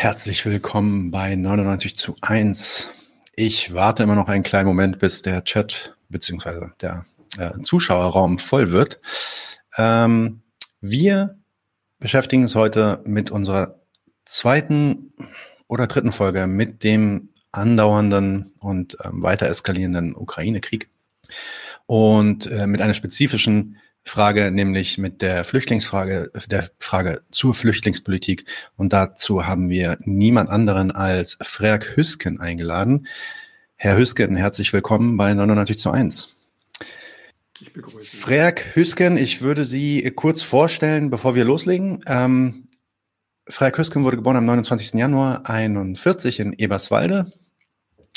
[0.00, 2.88] Herzlich willkommen bei 99 zu 1.
[3.34, 6.68] Ich warte immer noch einen kleinen Moment, bis der Chat bzw.
[6.80, 7.04] der
[7.36, 9.00] äh, Zuschauerraum voll wird.
[9.76, 10.42] Ähm,
[10.80, 11.36] wir
[11.98, 13.80] beschäftigen uns heute mit unserer
[14.24, 15.14] zweiten
[15.66, 20.88] oder dritten Folge mit dem andauernden und ähm, weiter eskalierenden Ukraine-Krieg
[21.86, 28.44] und äh, mit einer spezifischen Frage, nämlich mit der Flüchtlingsfrage, der Frage zur Flüchtlingspolitik.
[28.76, 33.06] Und dazu haben wir niemand anderen als Freak Hüsken eingeladen.
[33.76, 36.34] Herr Hüsken, herzlich willkommen bei 99 zu 1.
[37.60, 38.16] Ich begrüße Sie.
[38.16, 42.02] Freak Hüsken, ich würde Sie kurz vorstellen, bevor wir loslegen.
[42.06, 42.68] Ähm,
[43.48, 44.94] Freak Hüsken wurde geboren am 29.
[44.94, 47.32] Januar 41 in Eberswalde.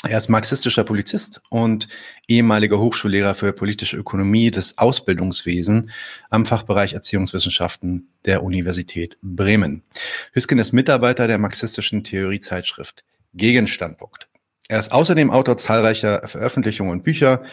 [0.04, 1.86] Er ist marxistischer Polizist und
[2.26, 5.92] ehemaliger Hochschullehrer für politische Ökonomie des Ausbildungswesen
[6.28, 9.84] am Fachbereich Erziehungswissenschaften der Universität Bremen.
[10.32, 14.28] Hüsken ist Mitarbeiter der marxistischen Theoriezeitschrift Gegenstandpunkt.
[14.68, 17.44] Er ist außerdem Autor zahlreicher Veröffentlichungen und Bücher,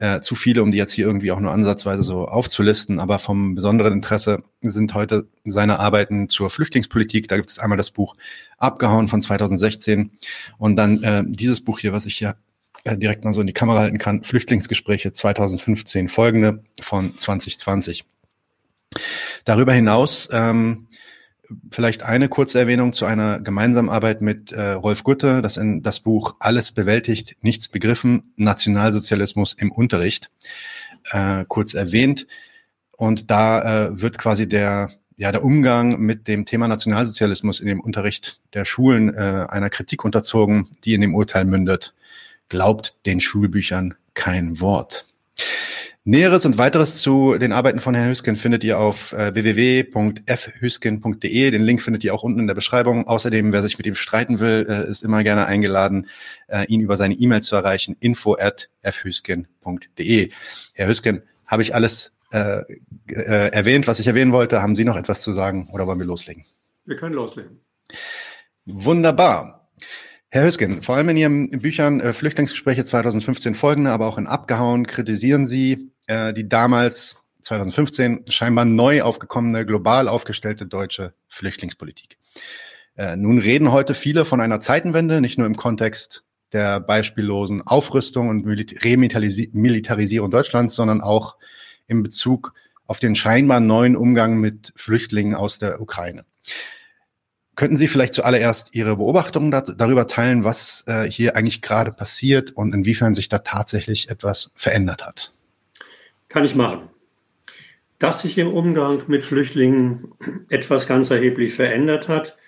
[0.00, 3.54] äh, zu viele, um die jetzt hier irgendwie auch nur ansatzweise so aufzulisten, aber vom
[3.54, 7.28] besonderen Interesse sind heute seine Arbeiten zur Flüchtlingspolitik.
[7.28, 8.16] Da gibt es einmal das Buch
[8.56, 10.10] Abgehauen von 2016
[10.58, 12.36] und dann äh, dieses Buch hier, was ich hier
[12.84, 18.04] äh, direkt mal so in die Kamera halten kann, Flüchtlingsgespräche 2015, folgende von 2020.
[19.44, 20.88] Darüber hinaus ähm,
[21.70, 26.00] vielleicht eine kurze Erwähnung zu einer gemeinsamen Arbeit mit äh, Rolf Gutte, das in das
[26.00, 30.30] Buch Alles bewältigt, nichts begriffen, Nationalsozialismus im Unterricht,
[31.10, 32.26] äh, kurz erwähnt.
[32.96, 37.80] Und da äh, wird quasi der, ja, der Umgang mit dem Thema Nationalsozialismus in dem
[37.80, 41.94] Unterricht der Schulen äh, einer Kritik unterzogen, die in dem Urteil mündet.
[42.48, 45.06] Glaubt den Schulbüchern kein Wort.
[46.04, 51.50] Näheres und weiteres zu den Arbeiten von Herrn Hüsken findet ihr auf äh, www.fhüsken.de.
[51.50, 53.06] Den Link findet ihr auch unten in der Beschreibung.
[53.06, 56.08] Außerdem, wer sich mit ihm streiten will, äh, ist immer gerne eingeladen,
[56.48, 60.30] äh, ihn über seine E-Mail zu erreichen, info at fhüsken.de.
[60.72, 62.62] Herr Hüsken, habe ich alles äh,
[63.08, 64.62] äh, erwähnt, was ich erwähnen wollte?
[64.62, 66.46] Haben Sie noch etwas zu sagen oder wollen wir loslegen?
[66.86, 67.60] Wir können loslegen.
[68.64, 69.59] Wunderbar.
[70.32, 74.86] Herr Hösgen, vor allem in Ihren Büchern äh, Flüchtlingsgespräche 2015 folgende, aber auch in Abgehauen
[74.86, 82.16] kritisieren Sie äh, die damals 2015 scheinbar neu aufgekommene, global aufgestellte deutsche Flüchtlingspolitik.
[82.96, 88.28] Äh, nun reden heute viele von einer Zeitenwende, nicht nur im Kontext der beispiellosen Aufrüstung
[88.28, 91.34] und Remilitarisierung Deutschlands, sondern auch
[91.88, 92.54] in Bezug
[92.86, 96.24] auf den scheinbar neuen Umgang mit Flüchtlingen aus der Ukraine.
[97.60, 102.52] Könnten Sie vielleicht zuallererst Ihre Beobachtungen da, darüber teilen, was äh, hier eigentlich gerade passiert
[102.52, 105.30] und inwiefern sich da tatsächlich etwas verändert hat?
[106.30, 106.88] Kann ich machen.
[107.98, 110.14] Dass sich im Umgang mit Flüchtlingen
[110.48, 112.38] etwas ganz erheblich verändert hat,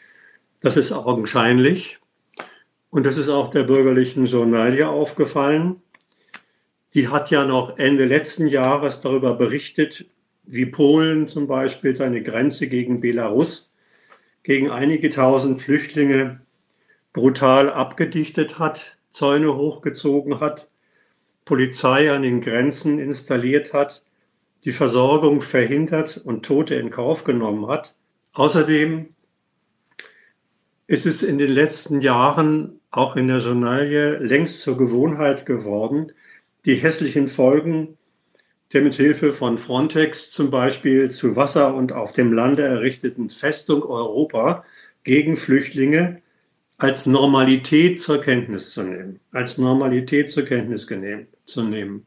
[0.60, 1.98] das ist augenscheinlich.
[2.88, 5.82] Und das ist auch der bürgerlichen Journalie aufgefallen.
[6.94, 10.06] Die hat ja noch Ende letzten Jahres darüber berichtet,
[10.44, 13.71] wie Polen zum Beispiel seine Grenze gegen Belarus
[14.42, 16.40] gegen einige tausend Flüchtlinge
[17.12, 20.68] brutal abgedichtet hat, Zäune hochgezogen hat,
[21.44, 24.04] Polizei an den Grenzen installiert hat,
[24.64, 27.96] die Versorgung verhindert und Tote in Kauf genommen hat.
[28.32, 29.08] Außerdem
[30.86, 36.12] ist es in den letzten Jahren auch in der Journalie längst zur Gewohnheit geworden,
[36.64, 37.98] die hässlichen Folgen
[38.72, 43.82] der mit Hilfe von Frontex zum Beispiel zu Wasser und auf dem Lande errichteten Festung
[43.82, 44.64] Europa
[45.04, 46.22] gegen Flüchtlinge
[46.78, 50.86] als Normalität zur Kenntnis zu nehmen, als Normalität zur Kenntnis
[51.44, 52.06] zu nehmen.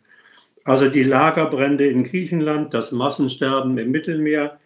[0.64, 4.60] Also die Lagerbrände in Griechenland, das Massensterben im Mittelmeer,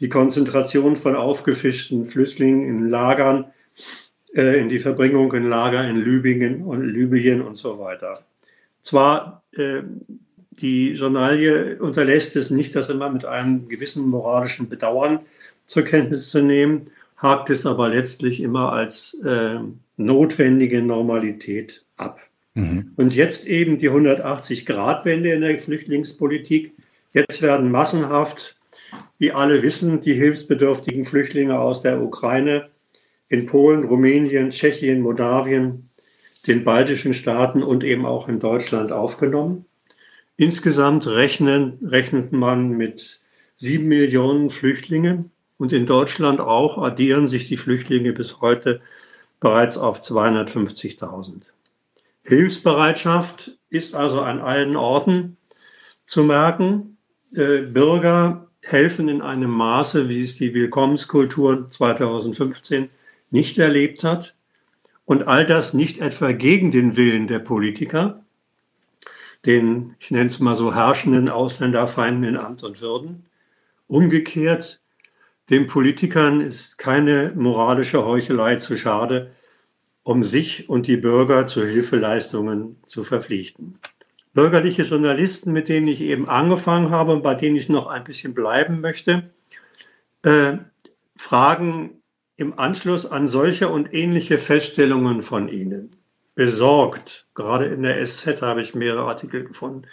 [0.00, 3.46] die Konzentration von aufgefischten Flüchtlingen in Lagern,
[4.34, 8.18] äh, in die Verbringung in Lager in Libyen und Libyen und so weiter.
[8.82, 9.82] Zwar äh,
[10.60, 15.20] die Journalie unterlässt es nicht, das immer mit einem gewissen moralischen Bedauern
[15.64, 19.60] zur Kenntnis zu nehmen, hakt es aber letztlich immer als äh,
[19.96, 22.20] notwendige Normalität ab.
[22.54, 22.92] Mhm.
[22.96, 26.72] Und jetzt eben die 180-Grad-Wende in der Flüchtlingspolitik.
[27.12, 28.56] Jetzt werden massenhaft,
[29.18, 32.68] wie alle wissen, die hilfsbedürftigen Flüchtlinge aus der Ukraine
[33.28, 35.88] in Polen, Rumänien, Tschechien, Moldawien,
[36.46, 39.64] den baltischen Staaten und eben auch in Deutschland aufgenommen.
[40.36, 43.20] Insgesamt rechnen, rechnet man mit
[43.56, 48.80] sieben Millionen Flüchtlingen und in Deutschland auch addieren sich die Flüchtlinge bis heute
[49.40, 51.42] bereits auf 250.000.
[52.24, 55.36] Hilfsbereitschaft ist also an allen Orten
[56.04, 56.96] zu merken.
[57.34, 62.90] Äh, Bürger helfen in einem Maße, wie es die Willkommenskultur 2015
[63.30, 64.34] nicht erlebt hat.
[65.04, 68.21] Und all das nicht etwa gegen den Willen der Politiker,
[69.46, 73.26] den, ich nenne es mal so, herrschenden Ausländerfeinden in Amt und Würden.
[73.86, 74.80] Umgekehrt,
[75.50, 79.32] den Politikern ist keine moralische Heuchelei zu schade,
[80.04, 83.78] um sich und die Bürger zu Hilfeleistungen zu verpflichten.
[84.34, 88.34] Bürgerliche Journalisten, mit denen ich eben angefangen habe und bei denen ich noch ein bisschen
[88.34, 89.30] bleiben möchte,
[90.22, 90.54] äh,
[91.16, 92.02] fragen
[92.36, 95.96] im Anschluss an solche und ähnliche Feststellungen von Ihnen
[96.34, 99.86] besorgt, gerade in der SZ habe ich mehrere Artikel gefunden,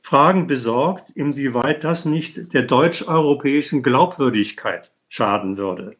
[0.00, 5.96] fragen besorgt, inwieweit das nicht der deutsch-europäischen Glaubwürdigkeit schaden würde.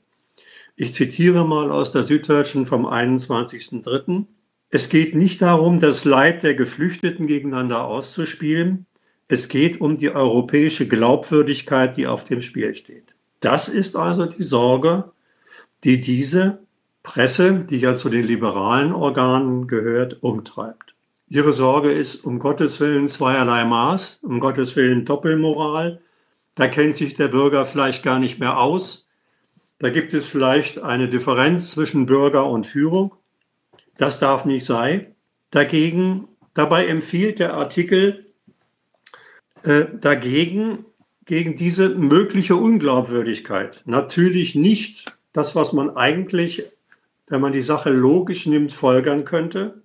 [0.77, 4.25] Ich zitiere mal aus der Süddeutschen vom 21.03.
[4.71, 8.87] Es geht nicht darum, das Leid der Geflüchteten gegeneinander auszuspielen.
[9.29, 13.15] Es geht um die europäische Glaubwürdigkeit, die auf dem Spiel steht.
[13.41, 15.13] Das ist also die Sorge,
[15.85, 16.62] die diese
[17.03, 20.95] Presse, die ja zu den liberalen Organen gehört, umtreibt.
[21.29, 26.01] Ihre Sorge ist um Gottes Willen zweierlei Maß, um Gottes Willen Doppelmoral.
[26.55, 29.09] Da kennt sich der Bürger vielleicht gar nicht mehr aus.
[29.79, 33.15] Da gibt es vielleicht eine Differenz zwischen Bürger und Führung.
[33.97, 35.15] Das darf nicht sein.
[35.51, 38.27] Dagegen, dabei empfiehlt der Artikel
[39.63, 40.85] äh, dagegen,
[41.25, 43.83] gegen diese mögliche Unglaubwürdigkeit.
[43.87, 46.65] Natürlich nicht das, was man eigentlich,
[47.33, 49.81] wenn man die Sache logisch nimmt, folgern könnte.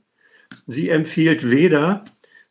[0.65, 2.03] Sie empfiehlt weder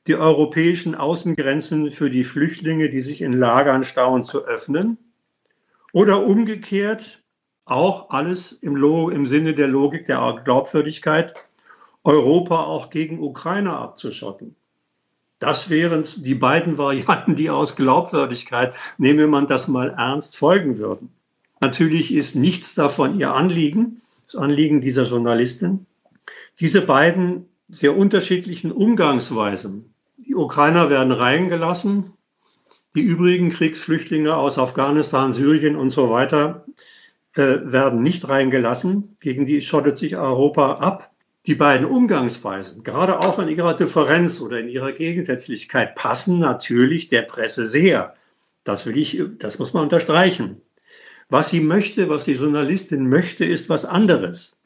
[0.07, 4.97] die europäischen Außengrenzen für die Flüchtlinge, die sich in Lagern stauen, zu öffnen,
[5.93, 7.23] oder umgekehrt
[7.67, 11.35] auch alles im, im Sinne der Logik der Glaubwürdigkeit,
[12.03, 14.57] Europa auch gegen Ukraine abzuschotten.
[15.41, 21.11] Das wären die beiden Varianten, die aus Glaubwürdigkeit, nehme man das mal ernst, folgen würden.
[21.61, 25.87] Natürlich ist nichts davon ihr Anliegen, das Anliegen dieser Journalistin.
[26.61, 29.95] Diese beiden sehr unterschiedlichen Umgangsweisen.
[30.17, 32.13] Die Ukrainer werden reingelassen,
[32.95, 36.65] die übrigen Kriegsflüchtlinge aus Afghanistan, Syrien und so weiter
[37.35, 39.17] äh, werden nicht reingelassen.
[39.21, 41.13] Gegen die schottet sich Europa ab.
[41.45, 47.23] Die beiden Umgangsweisen, gerade auch in ihrer Differenz oder in ihrer Gegensätzlichkeit, passen natürlich der
[47.23, 48.15] Presse sehr.
[48.65, 50.63] Das will ich, das muss man unterstreichen.
[51.29, 54.59] Was sie möchte, was die Journalistin möchte, ist was anderes.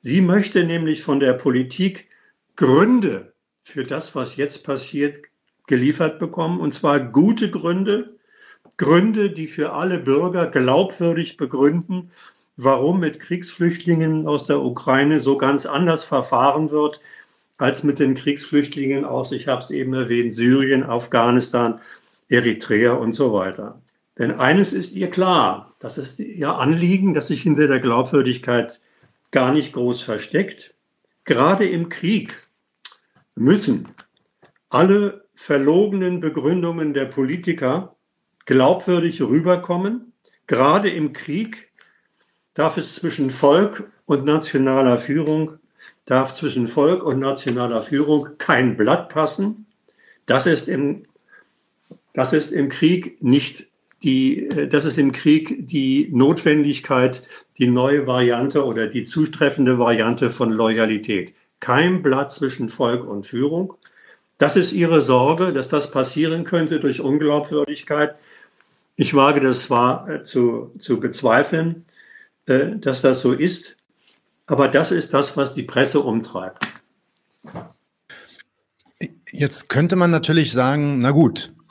[0.00, 2.08] Sie möchte nämlich von der Politik
[2.56, 5.24] Gründe für das, was jetzt passiert,
[5.66, 8.16] geliefert bekommen, und zwar gute Gründe,
[8.76, 12.10] Gründe, die für alle Bürger glaubwürdig begründen,
[12.56, 17.00] warum mit Kriegsflüchtlingen aus der Ukraine so ganz anders verfahren wird
[17.56, 21.80] als mit den Kriegsflüchtlingen aus, ich habe es eben erwähnt, Syrien, Afghanistan,
[22.28, 23.80] Eritrea und so weiter.
[24.18, 28.80] Denn eines ist ihr klar, das ist ihr Anliegen, das sich hinter der Glaubwürdigkeit
[29.32, 30.74] gar nicht groß versteckt.
[31.24, 32.34] Gerade im Krieg
[33.34, 33.88] müssen
[34.68, 37.96] alle verlogenen Begründungen der Politiker
[38.46, 40.12] glaubwürdig rüberkommen.
[40.46, 41.70] Gerade im Krieg
[42.54, 45.58] darf es zwischen Volk und nationaler Führung,
[46.04, 49.66] darf zwischen Volk und nationaler Führung kein Blatt passen.
[50.26, 51.04] Das ist im,
[52.12, 53.66] das ist im Krieg nicht
[54.04, 57.26] die, das ist im Krieg die Notwendigkeit,
[57.58, 61.34] die neue Variante oder die zutreffende Variante von Loyalität.
[61.60, 63.74] Kein Blatt zwischen Volk und Führung.
[64.38, 68.16] Das ist ihre Sorge, dass das passieren könnte durch Unglaubwürdigkeit.
[68.96, 71.84] Ich wage das zwar äh, zu, zu bezweifeln,
[72.46, 73.76] äh, dass das so ist.
[74.46, 76.66] Aber das ist das, was die Presse umtreibt.
[79.32, 81.63] Jetzt könnte man natürlich sagen, na gut, äh,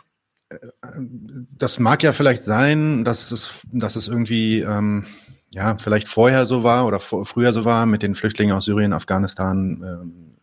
[1.58, 5.06] das mag ja vielleicht sein, dass es, dass es irgendwie ähm,
[5.52, 8.94] ja vielleicht vorher so war oder vor, früher so war mit den Flüchtlingen aus Syrien,
[8.94, 10.38] Afghanistan, ähm,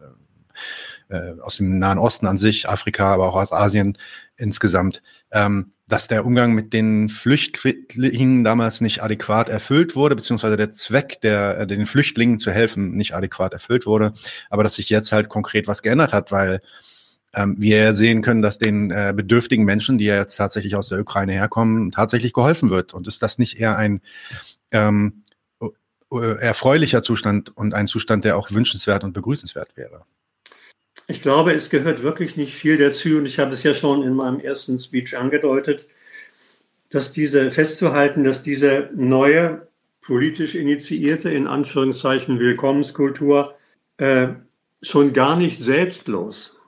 [1.09, 3.99] äh, äh, aus dem Nahen Osten an sich, Afrika, aber auch aus Asien
[4.37, 5.03] insgesamt.
[5.33, 11.21] Ähm, dass der Umgang mit den Flüchtlingen damals nicht adäquat erfüllt wurde, beziehungsweise der Zweck,
[11.21, 14.13] der äh, den Flüchtlingen zu helfen, nicht adäquat erfüllt wurde,
[14.51, 16.61] aber dass sich jetzt halt konkret was geändert hat, weil
[17.33, 21.01] ähm, wir sehen können, dass den äh, bedürftigen Menschen, die ja jetzt tatsächlich aus der
[21.01, 22.93] Ukraine herkommen, tatsächlich geholfen wird.
[22.95, 24.01] Und ist das nicht eher ein
[24.73, 25.23] ähm,
[26.11, 30.05] erfreulicher Zustand und ein Zustand, der auch wünschenswert und begrüßenswert wäre?
[31.07, 34.15] Ich glaube, es gehört wirklich nicht viel dazu und ich habe es ja schon in
[34.15, 35.89] meinem ersten Speech angedeutet,
[36.91, 39.69] dass diese festzuhalten, dass diese neue
[40.01, 43.55] politisch initiierte, in Anführungszeichen, Willkommenskultur
[43.99, 44.29] äh,
[44.83, 46.60] schon gar nicht selbstlos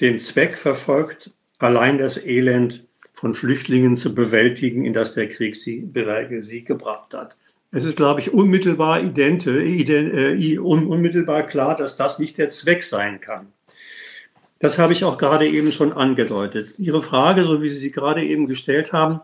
[0.00, 5.88] den Zweck verfolgt, allein das Elend von Flüchtlingen zu bewältigen, in das der Krieg sie,
[6.40, 7.38] sie gebracht hat.
[7.72, 12.82] Es ist, glaube ich, unmittelbar, ident, äh, un, unmittelbar klar, dass das nicht der Zweck
[12.82, 13.52] sein kann.
[14.58, 16.78] Das habe ich auch gerade eben schon angedeutet.
[16.78, 19.20] Ihre Frage, so wie Sie sie gerade eben gestellt haben,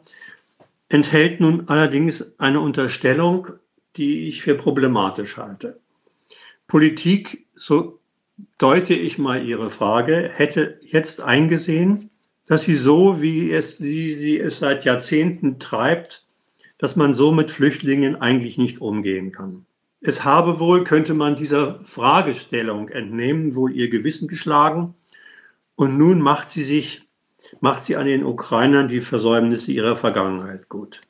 [0.88, 3.49] enthält nun allerdings eine Unterstellung,
[3.97, 5.81] die ich für problematisch halte.
[6.67, 7.99] Politik, so
[8.59, 12.11] deute ich mal Ihre Frage, hätte jetzt eingesehen,
[12.47, 16.27] dass sie so, wie es sie, sie es seit Jahrzehnten treibt,
[16.79, 19.67] dass man so mit Flüchtlingen eigentlich nicht umgehen kann.
[20.01, 24.95] Es habe wohl, könnte man dieser Fragestellung entnehmen, wohl ihr Gewissen geschlagen.
[25.77, 27.09] Und nun macht sie sich,
[27.61, 31.03] macht sie an den Ukrainern die Versäumnisse ihrer Vergangenheit gut.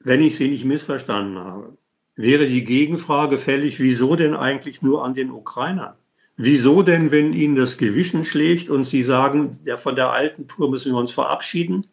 [0.00, 1.76] Wenn ich sie nicht missverstanden habe,
[2.16, 5.94] wäre die Gegenfrage fällig, wieso denn eigentlich nur an den Ukrainern?
[6.36, 10.70] Wieso denn, wenn Ihnen das Gewissen schlägt und Sie sagen, ja, von der alten Tour
[10.70, 11.86] müssen wir uns verabschieden?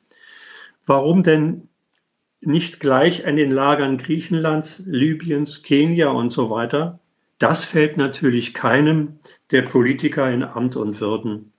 [0.85, 1.69] Warum denn
[2.41, 6.99] nicht gleich an den Lagern Griechenlands, Libyens, Kenia und so weiter?
[7.39, 9.19] Das fällt natürlich keinem
[9.51, 11.53] der Politiker in Amt und Würden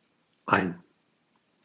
[0.46, 0.78] ein.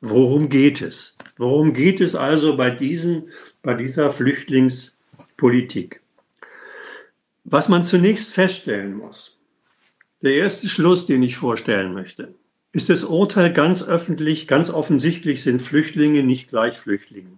[0.01, 1.17] Worum geht es?
[1.37, 3.29] Worum geht es also bei, diesen,
[3.61, 6.01] bei dieser Flüchtlingspolitik?
[7.43, 9.38] Was man zunächst feststellen muss,
[10.21, 12.35] der erste Schluss, den ich vorstellen möchte,
[12.71, 17.37] ist das Urteil ganz öffentlich, ganz offensichtlich sind Flüchtlinge nicht gleich Flüchtlinge.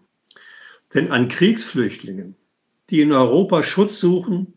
[0.93, 2.35] Denn an Kriegsflüchtlingen,
[2.89, 4.53] die in Europa Schutz suchen,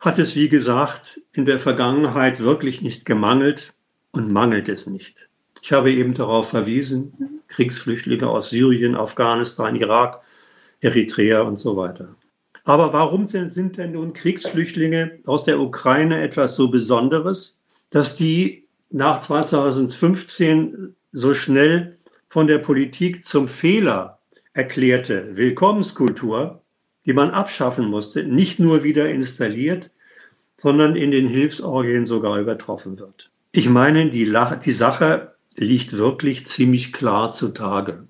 [0.00, 3.72] hat es, wie gesagt, in der Vergangenheit wirklich nicht gemangelt
[4.10, 5.16] und mangelt es nicht.
[5.62, 10.20] Ich habe eben darauf verwiesen, Kriegsflüchtlinge aus Syrien, Afghanistan, Irak,
[10.80, 12.16] Eritrea und so weiter.
[12.64, 17.58] Aber warum sind denn nun Kriegsflüchtlinge aus der Ukraine etwas so Besonderes,
[17.90, 24.18] dass die nach 2015 so schnell von der Politik zum Fehler
[24.54, 26.62] erklärte Willkommenskultur,
[27.04, 29.90] die man abschaffen musste, nicht nur wieder installiert,
[30.56, 33.30] sondern in den Hilfsorgien sogar übertroffen wird.
[33.52, 34.32] Ich meine, die,
[34.64, 38.08] die Sache liegt wirklich ziemlich klar zutage.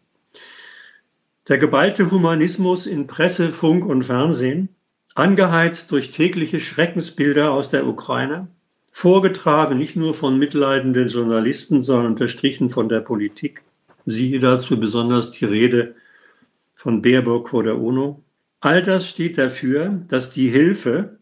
[1.46, 4.70] Der geballte Humanismus in Presse, Funk und Fernsehen,
[5.14, 8.48] angeheizt durch tägliche Schreckensbilder aus der Ukraine,
[8.90, 13.60] vorgetragen nicht nur von mitleidenden Journalisten, sondern unterstrichen von der Politik.
[14.06, 15.96] Siehe dazu besonders die Rede
[16.72, 18.22] von Baerbock vor der UNO.
[18.60, 21.18] All das steht dafür, dass die Hilfe,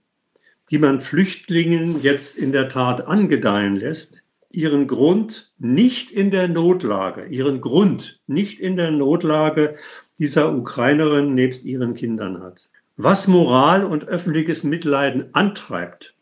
[0.71, 7.25] die man Flüchtlingen jetzt in der Tat angedeihen lässt, ihren Grund nicht in der Notlage,
[7.27, 9.77] ihren Grund nicht in der Notlage
[10.19, 12.69] dieser Ukrainerin nebst ihren Kindern hat.
[12.97, 16.15] Was Moral und öffentliches Mitleiden antreibt,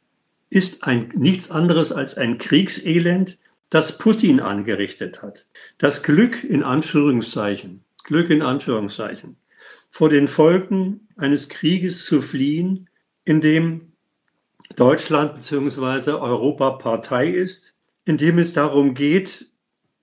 [0.51, 3.39] ist ein, nichts anderes als ein Kriegselend,
[3.71, 5.47] das Putin angerichtet hat.
[5.79, 9.37] Das Glück in Anführungszeichen, Glück in Anführungszeichen,
[9.91, 12.89] vor den Folgen eines Krieges zu fliehen,
[13.25, 13.93] in dem
[14.77, 16.13] Deutschland bzw.
[16.13, 19.47] Europa Partei ist, in dem es darum geht,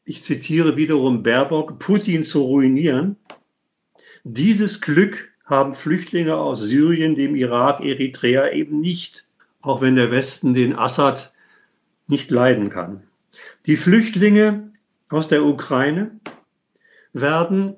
[0.05, 3.17] ich zitiere wiederum Baerbock, Putin zu ruinieren
[4.33, 9.25] dieses Glück haben Flüchtlinge aus Syrien, dem Irak, Eritrea eben nicht,
[9.61, 11.33] auch wenn der Westen den Assad
[12.07, 13.03] nicht leiden kann.
[13.65, 14.73] Die Flüchtlinge
[15.07, 16.11] aus der Ukraine
[17.13, 17.75] werden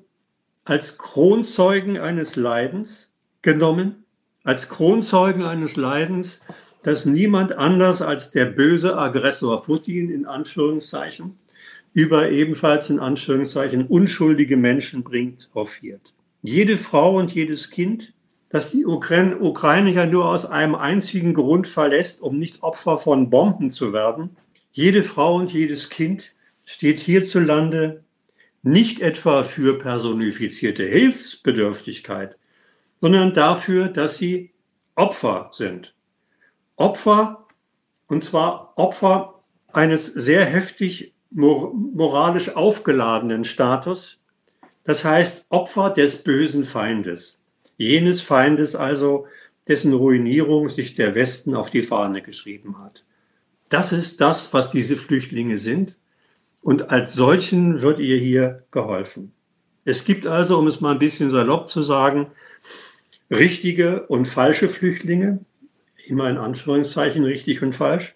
[0.64, 4.04] als Kronzeugen eines Leidens genommen,
[4.42, 6.42] als Kronzeugen eines Leidens,
[6.82, 11.38] das niemand anders als der böse Aggressor Putin in Anführungszeichen
[11.92, 18.14] über ebenfalls in Anführungszeichen unschuldige Menschen bringt, hofiert jede Frau und jedes Kind,
[18.48, 23.70] das die Ukraine, ja nur aus einem einzigen Grund verlässt, um nicht Opfer von Bomben
[23.70, 24.36] zu werden,
[24.72, 28.04] jede Frau und jedes Kind steht hierzulande
[28.62, 32.36] nicht etwa für personifizierte Hilfsbedürftigkeit,
[33.00, 34.52] sondern dafür, dass sie
[34.94, 35.94] Opfer sind.
[36.76, 37.46] Opfer,
[38.06, 39.42] und zwar Opfer
[39.72, 44.19] eines sehr heftig moralisch aufgeladenen Status,
[44.84, 47.38] das heißt Opfer des bösen Feindes.
[47.76, 49.26] Jenes Feindes also,
[49.68, 53.04] dessen Ruinierung sich der Westen auf die Fahne geschrieben hat.
[53.68, 55.96] Das ist das, was diese Flüchtlinge sind.
[56.60, 59.32] Und als solchen wird ihr hier geholfen.
[59.84, 62.32] Es gibt also, um es mal ein bisschen salopp zu sagen,
[63.30, 65.44] richtige und falsche Flüchtlinge,
[66.06, 68.14] immer in Anführungszeichen richtig und falsch.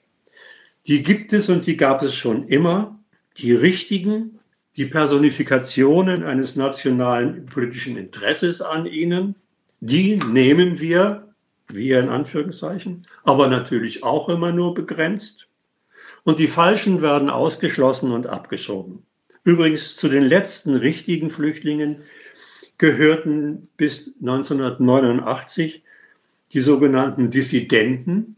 [0.86, 2.98] Die gibt es und die gab es schon immer.
[3.38, 4.40] Die richtigen
[4.76, 9.36] die Personifikationen eines nationalen politischen Interesses an ihnen,
[9.80, 11.28] die nehmen wir,
[11.68, 15.46] wir in Anführungszeichen, aber natürlich auch immer nur begrenzt.
[16.24, 19.04] Und die Falschen werden ausgeschlossen und abgeschoben.
[19.44, 22.02] Übrigens zu den letzten richtigen Flüchtlingen
[22.78, 25.84] gehörten bis 1989
[26.52, 28.36] die sogenannten Dissidenten.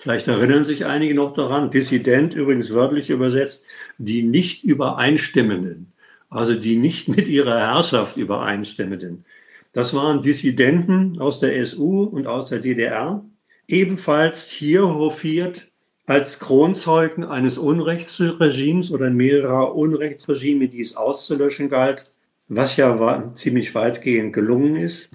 [0.00, 1.70] Vielleicht erinnern sich einige noch daran.
[1.70, 3.66] Dissident übrigens wörtlich übersetzt,
[3.98, 5.92] die nicht übereinstimmenden,
[6.30, 9.26] also die nicht mit ihrer Herrschaft übereinstimmenden.
[9.74, 13.22] Das waren Dissidenten aus der SU und aus der DDR,
[13.68, 15.70] ebenfalls hier hofiert
[16.06, 22.10] als Kronzeugen eines Unrechtsregimes oder mehrerer Unrechtsregime, die es auszulöschen galt,
[22.48, 25.10] was ja ziemlich weitgehend gelungen ist.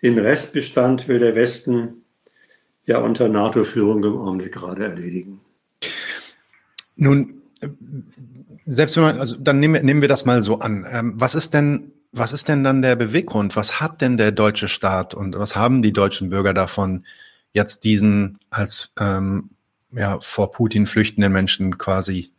[0.00, 1.99] Den Restbestand will der Westen
[2.90, 5.40] ja unter NATO-Führung im Augenblick gerade erledigen.
[6.96, 7.42] Nun,
[8.66, 10.86] selbst wenn man, also dann nehmen wir, nehmen wir das mal so an.
[10.90, 13.54] Ähm, was ist denn, was ist denn dann der Beweggrund?
[13.54, 17.06] Was hat denn der deutsche Staat und was haben die deutschen Bürger davon,
[17.52, 19.50] jetzt diesen als ähm,
[19.92, 22.32] ja, vor Putin flüchtenden Menschen quasi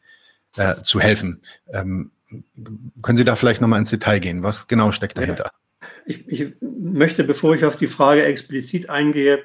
[0.58, 1.42] äh, zu helfen?
[1.72, 2.12] Ähm,
[3.02, 4.44] können Sie da vielleicht nochmal ins Detail gehen?
[4.44, 5.46] Was genau steckt dahinter?
[5.46, 5.88] Ja.
[6.06, 9.44] Ich, ich möchte, bevor ich auf die Frage explizit eingehe,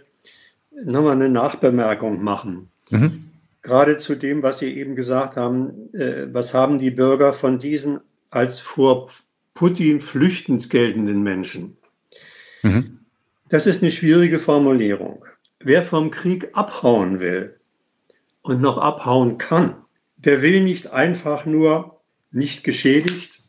[0.84, 2.68] nochmal eine Nachbemerkung machen.
[2.90, 3.30] Mhm.
[3.62, 8.00] Gerade zu dem, was Sie eben gesagt haben, äh, was haben die Bürger von diesen
[8.30, 9.08] als vor
[9.54, 11.76] Putin flüchtend geltenden Menschen?
[12.62, 13.00] Mhm.
[13.48, 15.24] Das ist eine schwierige Formulierung.
[15.58, 17.56] Wer vom Krieg abhauen will
[18.42, 19.74] und noch abhauen kann,
[20.16, 23.40] der will nicht einfach nur nicht geschädigt,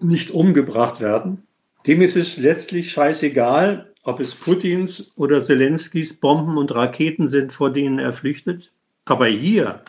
[0.00, 1.46] nicht umgebracht werden,
[1.86, 7.70] dem ist es letztlich scheißegal, ob es Putins oder Zelenskis Bomben und Raketen sind, vor
[7.70, 8.70] denen er flüchtet.
[9.06, 9.82] Aber hier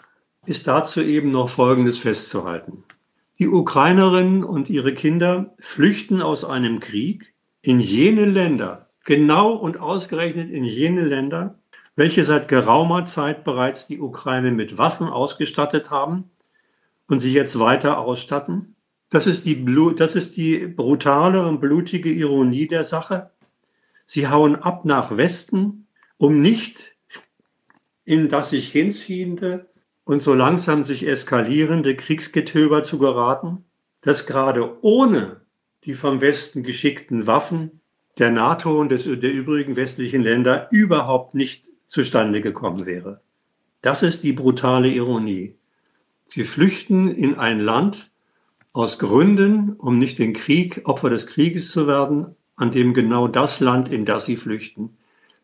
[0.46, 2.84] ist dazu eben noch Folgendes festzuhalten.
[3.38, 10.50] Die Ukrainerinnen und ihre Kinder flüchten aus einem Krieg in jene Länder, genau und ausgerechnet
[10.50, 11.60] in jene Länder,
[11.98, 16.30] welche seit geraumer Zeit bereits die Ukraine mit Waffen ausgestattet haben
[17.08, 18.76] und sie jetzt weiter ausstatten
[19.10, 23.30] das ist die, das ist die brutale und blutige Ironie der Sache.
[24.05, 25.87] Sie hauen ab nach Westen,
[26.18, 26.96] um nicht
[28.03, 29.68] in das sich hinziehende
[30.03, 33.65] und so langsam sich eskalierende Kriegsgetöber zu geraten,
[34.01, 35.41] das gerade ohne
[35.83, 37.81] die vom Westen geschickten Waffen
[38.18, 43.22] der NATO und des, der übrigen westlichen Länder überhaupt nicht zustande gekommen wäre.
[43.81, 45.55] Das ist die brutale Ironie.
[46.27, 48.11] Sie flüchten in ein Land,
[48.74, 53.59] aus Gründen, um nicht den Krieg, Opfer des Krieges zu werden, an dem genau das
[53.59, 54.98] Land, in das sie flüchten,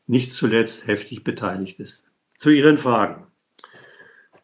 [0.07, 2.03] nicht zuletzt heftig beteiligt ist.
[2.37, 3.27] Zu Ihren Fragen.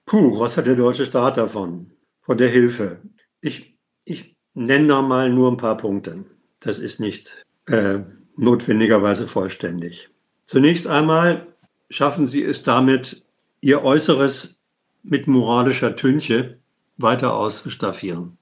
[0.05, 1.91] Puh, was hat der deutsche Staat davon?
[2.21, 2.99] Von der Hilfe?
[3.41, 3.75] Ich,
[4.05, 6.25] ich nenne da mal nur ein paar Punkte.
[6.59, 7.99] Das ist nicht äh,
[8.35, 10.09] notwendigerweise vollständig.
[10.45, 11.47] Zunächst einmal
[11.89, 13.23] schaffen Sie es damit,
[13.59, 14.59] Ihr Äußeres
[15.03, 16.59] mit moralischer Tünche
[16.97, 18.37] weiter auszustaffieren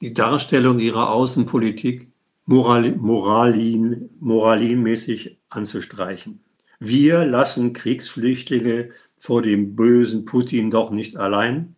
[0.00, 2.09] die Darstellung ihrer Außenpolitik
[2.50, 6.40] moral, moralin, moralinmäßig anzustreichen.
[6.80, 11.76] Wir lassen Kriegsflüchtlinge vor dem bösen Putin doch nicht allein,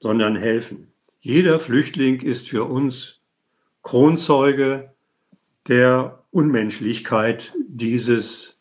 [0.00, 0.88] sondern helfen.
[1.20, 3.20] Jeder Flüchtling ist für uns
[3.82, 4.90] Kronzeuge
[5.68, 8.58] der Unmenschlichkeit dieses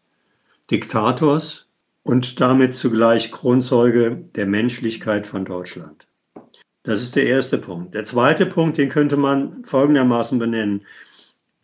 [0.70, 1.70] Diktators
[2.04, 6.06] und damit zugleich Kronzeuge der Menschlichkeit von Deutschland.
[6.84, 7.94] Das ist der erste Punkt.
[7.94, 10.82] Der zweite Punkt, den könnte man folgendermaßen benennen.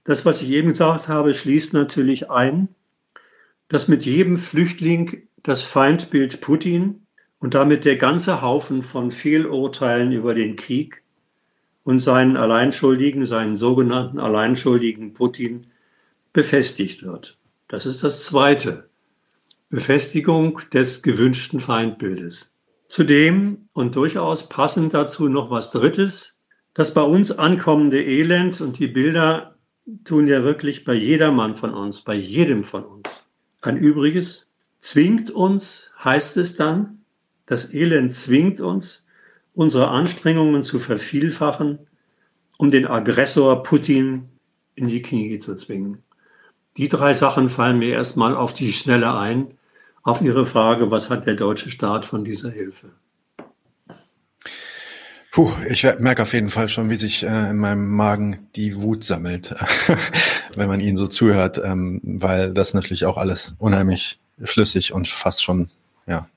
[0.04, 2.70] Das, was ich eben gesagt habe, schließt natürlich ein,
[3.68, 7.06] dass mit jedem Flüchtling das Feindbild Putin
[7.40, 11.04] und damit der ganze Haufen von Fehlurteilen über den Krieg
[11.84, 15.68] und seinen Alleinschuldigen, seinen sogenannten Alleinschuldigen Putin
[16.34, 17.38] befestigt wird.
[17.68, 18.90] Das ist das Zweite.
[19.70, 22.52] Befestigung des gewünschten Feindbildes.
[22.90, 26.38] Zudem und durchaus passend dazu noch was Drittes.
[26.74, 29.51] Das bei uns ankommende Elend und die Bilder
[30.04, 33.08] tun ja wirklich bei jedermann von uns, bei jedem von uns.
[33.62, 34.48] Ein Übriges
[34.80, 37.04] zwingt uns, heißt es dann,
[37.46, 39.06] das Elend zwingt uns,
[39.54, 41.80] unsere Anstrengungen zu vervielfachen,
[42.58, 44.30] um den Aggressor Putin
[44.76, 46.04] in die Knie zu zwingen.
[46.78, 49.58] Die drei Sachen fallen mir erstmal auf die Schnelle ein
[50.04, 52.92] auf Ihre Frage, was hat der deutsche Staat von dieser Hilfe?
[55.32, 59.06] Puh, ich merke auf jeden Fall schon, wie sich äh, in meinem Magen die Wut
[59.06, 59.56] sammelt,
[60.56, 65.42] wenn man ihnen so zuhört, ähm, weil das natürlich auch alles unheimlich schlüssig und fast
[65.42, 65.70] schon
[66.06, 66.28] ja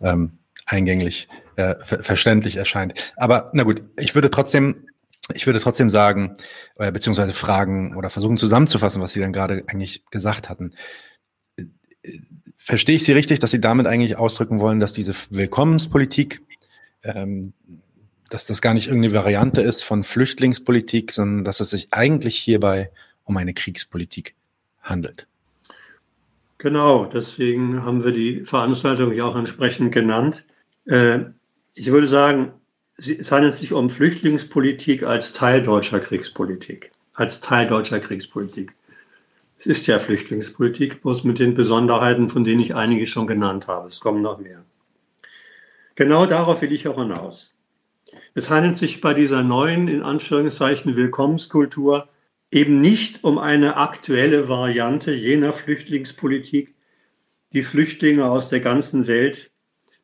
[0.00, 0.32] ähm,
[0.66, 3.12] eingänglich äh, ver verständlich erscheint.
[3.16, 4.88] Aber na gut, ich würde trotzdem
[5.34, 6.34] ich würde trotzdem sagen,
[6.76, 10.74] äh, beziehungsweise fragen oder versuchen zusammenzufassen, was Sie dann gerade eigentlich gesagt hatten.
[12.56, 16.42] Verstehe ich Sie richtig, dass Sie damit eigentlich ausdrücken wollen, dass diese Willkommenspolitik,
[17.04, 17.52] ähm,
[18.32, 22.90] dass das gar nicht irgendeine Variante ist von Flüchtlingspolitik, sondern dass es sich eigentlich hierbei
[23.24, 24.34] um eine Kriegspolitik
[24.80, 25.26] handelt?
[26.58, 30.46] Genau, deswegen haben wir die Veranstaltung ja auch entsprechend genannt.
[30.86, 31.20] Äh,
[31.74, 32.52] ich würde sagen,
[32.96, 36.92] es handelt sich um Flüchtlingspolitik als Teil deutscher Kriegspolitik.
[37.14, 38.74] Als Teil deutscher Kriegspolitik.
[39.58, 43.88] Es ist ja Flüchtlingspolitik, bloß mit den Besonderheiten, von denen ich einige schon genannt habe.
[43.88, 44.64] Es kommen noch mehr.
[45.94, 47.54] Genau darauf will ich auch hinaus.
[48.34, 52.08] Es handelt sich bei dieser neuen, in Anführungszeichen, Willkommenskultur
[52.50, 56.74] eben nicht um eine aktuelle Variante jener Flüchtlingspolitik,
[57.52, 59.50] die Flüchtlinge aus der ganzen Welt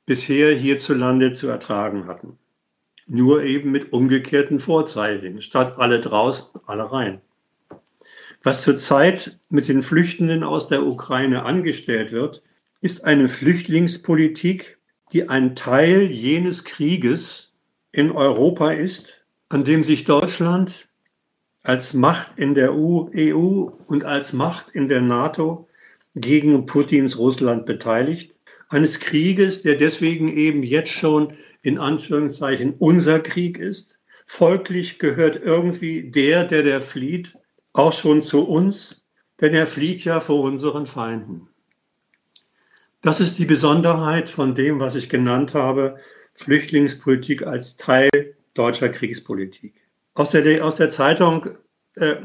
[0.05, 2.39] bisher hierzulande zu ertragen hatten.
[3.07, 5.41] Nur eben mit umgekehrten Vorzeichen.
[5.41, 7.21] Statt alle draußen, alle rein.
[8.43, 12.43] Was zurzeit mit den Flüchtenden aus der Ukraine angestellt wird,
[12.81, 14.79] ist eine Flüchtlingspolitik,
[15.13, 17.48] die ein Teil jenes Krieges
[17.93, 20.89] in Europa ist, an dem sich Deutschland
[21.63, 25.69] als Macht in der EU und als Macht in der NATO
[26.15, 28.39] gegen Putins Russland beteiligt.
[28.69, 33.99] Eines Krieges, der deswegen eben jetzt schon in Anführungszeichen unser Krieg ist.
[34.27, 37.37] Folglich gehört irgendwie der, der der flieht,
[37.73, 39.05] auch schon zu uns,
[39.41, 41.49] denn er flieht ja vor unseren Feinden.
[43.01, 45.99] Das ist die Besonderheit von dem, was ich genannt habe,
[46.39, 48.11] Flüchtlingspolitik als Teil
[48.55, 49.75] deutscher Kriegspolitik.
[50.15, 51.49] Aus der, aus der Zeitung
[51.97, 52.17] äh,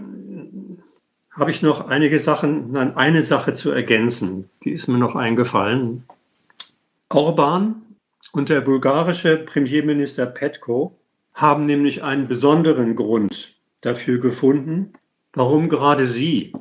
[1.32, 4.50] habe ich noch einige Sachen, nein, eine Sache zu ergänzen.
[4.64, 6.04] Die ist mir noch eingefallen.
[7.10, 7.82] Orban
[8.32, 10.96] und der bulgarische Premierminister Petko
[11.34, 14.94] haben nämlich einen besonderen Grund dafür gefunden,
[15.34, 16.54] warum gerade sie,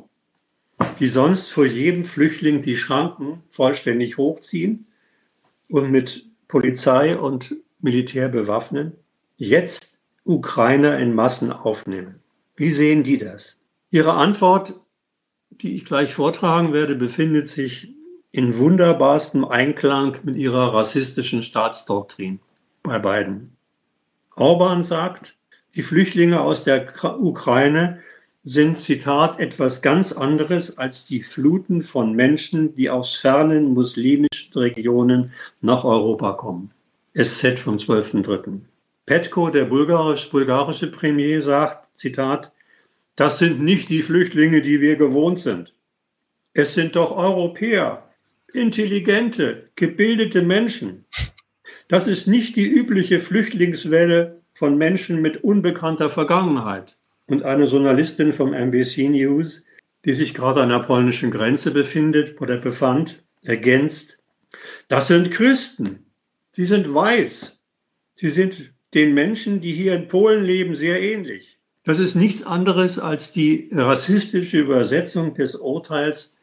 [0.99, 4.87] die sonst vor jedem Flüchtling die Schranken vollständig hochziehen
[5.69, 8.93] und mit Polizei und Militär bewaffnen,
[9.39, 12.17] jetzt Ukrainer in Massen aufnehmen.
[12.57, 13.59] Wie sehen die das?
[13.91, 14.75] Ihre Antwort,
[15.49, 17.95] die ich gleich vortragen werde, befindet sich
[18.33, 22.39] in wunderbarstem Einklang mit ihrer rassistischen Staatsdoktrin
[22.83, 23.57] bei beiden.
[24.37, 25.39] Orban sagt,
[25.75, 26.87] die Flüchtlinge aus der
[27.19, 28.01] Ukraine
[28.45, 35.33] sind, Zitat, etwas ganz anderes als die Fluten von Menschen, die aus fernen muslimischen Regionen
[35.61, 36.73] nach Europa kommen.
[37.15, 38.61] SZ vom 12.3.
[39.07, 42.53] Petko, der bulgarisch, bulgarische Premier, sagt, Zitat,
[43.15, 45.75] das sind nicht die Flüchtlinge, die wir gewohnt sind.
[46.55, 48.09] Es sind doch Europäer,
[48.53, 51.05] intelligente, gebildete Menschen.
[51.89, 56.97] Das ist nicht die übliche Flüchtlingswelle von Menschen mit unbekannter Vergangenheit.
[57.33, 59.65] Und eine Journalistin vom NBC News,
[60.05, 64.19] die sich gerade an der polnischen Grenze befindet oder befand, ergänzt,
[64.89, 66.05] das sind Christen.
[66.51, 67.59] Sie sind weiß.
[68.17, 71.59] Sie sind den Menschen, die hier in Polen leben, sehr ähnlich.
[71.85, 76.35] Das ist nichts anderes als die rassistische Übersetzung des Urteils,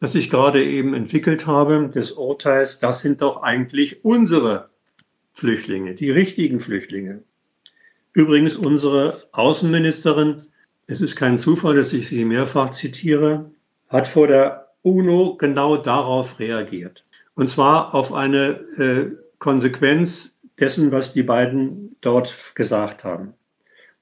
[0.00, 4.70] das ich gerade eben entwickelt habe, des Urteils, das sind doch eigentlich unsere
[5.32, 7.22] Flüchtlinge, die richtigen Flüchtlinge.
[8.18, 10.46] Übrigens unsere Außenministerin,
[10.88, 13.52] es ist kein Zufall, dass ich sie mehrfach zitiere,
[13.88, 17.04] hat vor der UNO genau darauf reagiert.
[17.36, 23.34] Und zwar auf eine äh, Konsequenz dessen, was die beiden dort gesagt haben.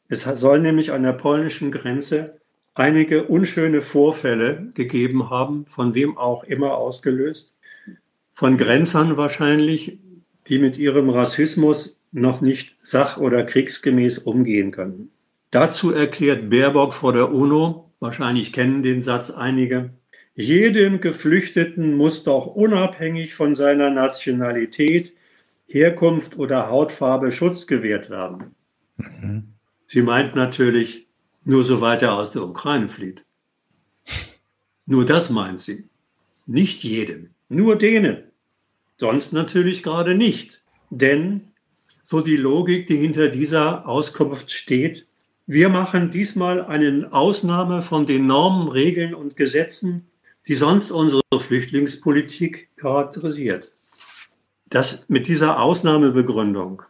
[0.09, 2.41] Es soll nämlich an der polnischen Grenze
[2.73, 7.53] einige unschöne Vorfälle gegeben haben, von wem auch immer ausgelöst,
[8.33, 9.99] von Grenzern wahrscheinlich,
[10.49, 15.11] die mit ihrem Rassismus noch nicht sach- oder kriegsgemäß umgehen können.
[15.51, 19.91] Dazu erklärt Baerbock vor der UNO, wahrscheinlich kennen den Satz einige,
[20.35, 25.15] jedem Geflüchteten muss doch unabhängig von seiner Nationalität
[25.67, 28.55] Herkunft oder Hautfarbe Schutz gewährt werden.
[28.97, 29.55] Mhm.
[29.87, 31.07] Sie meint natürlich,
[31.45, 33.25] nur soweit er aus der Ukraine flieht.
[34.85, 35.89] Nur das meint sie.
[36.47, 38.25] Nicht jedem, nur denen.
[38.99, 40.63] Sonst natürlich gerade nicht.
[40.91, 41.53] Denn,
[42.07, 45.09] so die Logik, die hinter dieser Auskunft steht,
[45.45, 50.07] wir machen diesmal eine Ausnahme von den Normen, Regeln und Gesetzen,
[50.47, 53.73] die sonst unsere Flüchtlingspolitik charakterisiert.
[54.69, 56.83] Das mit dieser Ausnahmebegründung,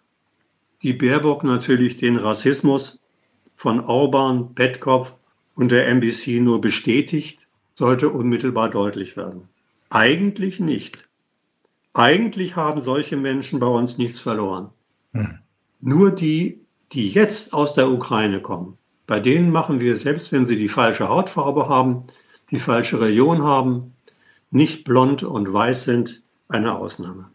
[0.83, 3.01] die Baerbock natürlich den Rassismus
[3.55, 5.17] von Orban, Petkov
[5.55, 7.41] und der NBC nur bestätigt,
[7.73, 9.49] sollte unmittelbar deutlich werden.
[9.89, 11.09] Eigentlich nicht.
[11.95, 14.73] Eigentlich haben solche Menschen bei uns nichts verloren.
[15.19, 15.39] Hm.
[15.81, 16.61] Nur die,
[16.93, 21.09] die jetzt aus der Ukraine kommen, bei denen machen wir, selbst wenn sie die falsche
[21.09, 22.05] Hautfarbe haben,
[22.51, 23.95] die falsche Region haben,
[24.51, 27.31] nicht blond und weiß sind, eine Ausnahme.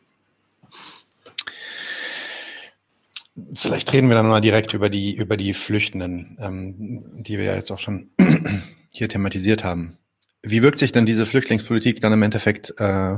[3.54, 7.56] Vielleicht reden wir dann mal direkt über die, über die Flüchtenden, ähm, die wir ja
[7.56, 8.10] jetzt auch schon
[8.92, 9.98] hier thematisiert haben.
[10.44, 13.18] Wie wirkt sich denn diese Flüchtlingspolitik dann im Endeffekt äh, äh,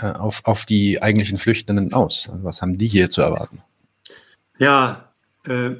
[0.00, 2.28] auf, auf die eigentlichen Flüchtenden aus?
[2.30, 3.62] Also was haben die hier zu erwarten?
[4.58, 5.12] Ja,
[5.44, 5.72] äh,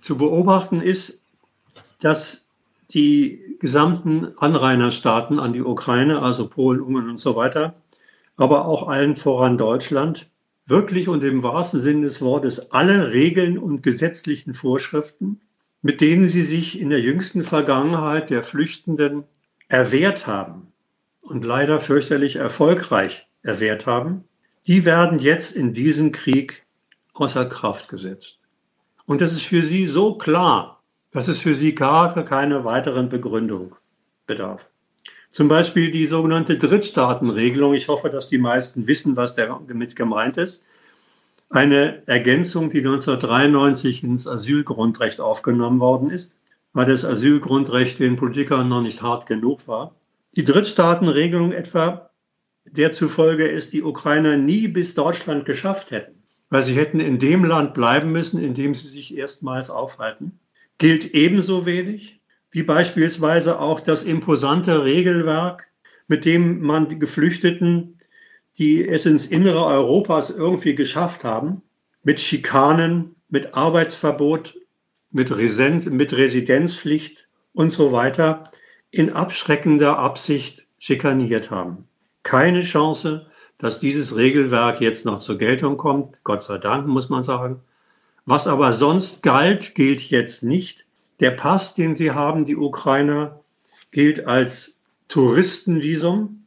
[0.00, 1.24] zu beobachten ist,
[2.00, 2.48] dass
[2.90, 7.74] die gesamten Anrainerstaaten an die Ukraine, also Polen, Ungarn und so weiter,
[8.36, 10.30] aber auch allen voran Deutschland,
[10.66, 15.40] wirklich und im wahrsten Sinne des Wortes alle Regeln und gesetzlichen Vorschriften,
[15.82, 19.24] mit denen sie sich in der jüngsten Vergangenheit der Flüchtenden
[19.68, 20.72] erwehrt haben
[21.20, 24.24] und leider fürchterlich erfolgreich erwehrt haben,
[24.66, 26.63] die werden jetzt in diesem Krieg
[27.14, 28.38] außer Kraft gesetzt.
[29.06, 33.76] Und das ist für sie so klar, dass es für sie gar keine weiteren Begründung
[34.26, 34.68] bedarf.
[35.30, 37.74] Zum Beispiel die sogenannte Drittstaatenregelung.
[37.74, 40.64] Ich hoffe, dass die meisten wissen, was damit gemeint ist.
[41.50, 46.36] Eine Ergänzung, die 1993 ins Asylgrundrecht aufgenommen worden ist,
[46.72, 49.94] weil das Asylgrundrecht den Politikern noch nicht hart genug war.
[50.36, 52.10] Die Drittstaatenregelung etwa,
[52.64, 56.23] der zufolge es die Ukrainer nie bis Deutschland geschafft hätten,
[56.54, 60.38] weil sie hätten in dem Land bleiben müssen, in dem sie sich erstmals aufhalten,
[60.78, 62.20] gilt ebenso wenig
[62.52, 65.66] wie beispielsweise auch das imposante Regelwerk,
[66.06, 67.98] mit dem man die Geflüchteten,
[68.56, 71.62] die es ins Innere Europas irgendwie geschafft haben,
[72.04, 74.54] mit Schikanen, mit Arbeitsverbot,
[75.10, 78.44] mit, Resent, mit Residenzpflicht und so weiter
[78.92, 81.88] in abschreckender Absicht schikaniert haben.
[82.22, 83.26] Keine Chance,
[83.64, 86.22] dass dieses Regelwerk jetzt noch zur Geltung kommt.
[86.22, 87.62] Gott sei Dank, muss man sagen.
[88.26, 90.84] Was aber sonst galt, gilt jetzt nicht.
[91.20, 93.40] Der Pass, den sie haben, die Ukrainer,
[93.90, 94.76] gilt als
[95.08, 96.44] Touristenvisum.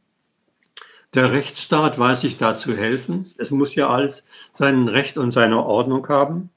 [1.15, 3.25] Der Rechtsstaat weiß sich da zu helfen.
[3.39, 6.51] Es muss ja alles sein Recht und seine Ordnung haben.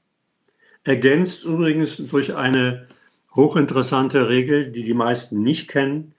[0.84, 2.86] Ergänzt übrigens durch eine
[3.34, 6.12] hochinteressante Regel, die die meisten nicht kennen,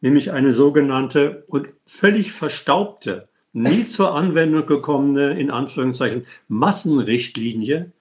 [0.00, 7.92] nämlich eine sogenannte und völlig verstaubte, nie zur Anwendung gekommene, in Anführungszeichen, Massenrichtlinie,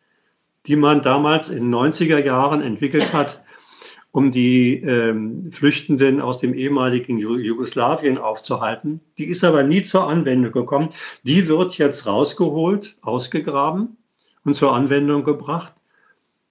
[0.65, 3.43] die man damals in 90er Jahren entwickelt hat,
[4.11, 8.99] um die ähm, Flüchtenden aus dem ehemaligen Jugoslawien aufzuhalten.
[9.17, 10.89] Die ist aber nie zur Anwendung gekommen.
[11.23, 13.97] Die wird jetzt rausgeholt, ausgegraben
[14.43, 15.73] und zur Anwendung gebracht,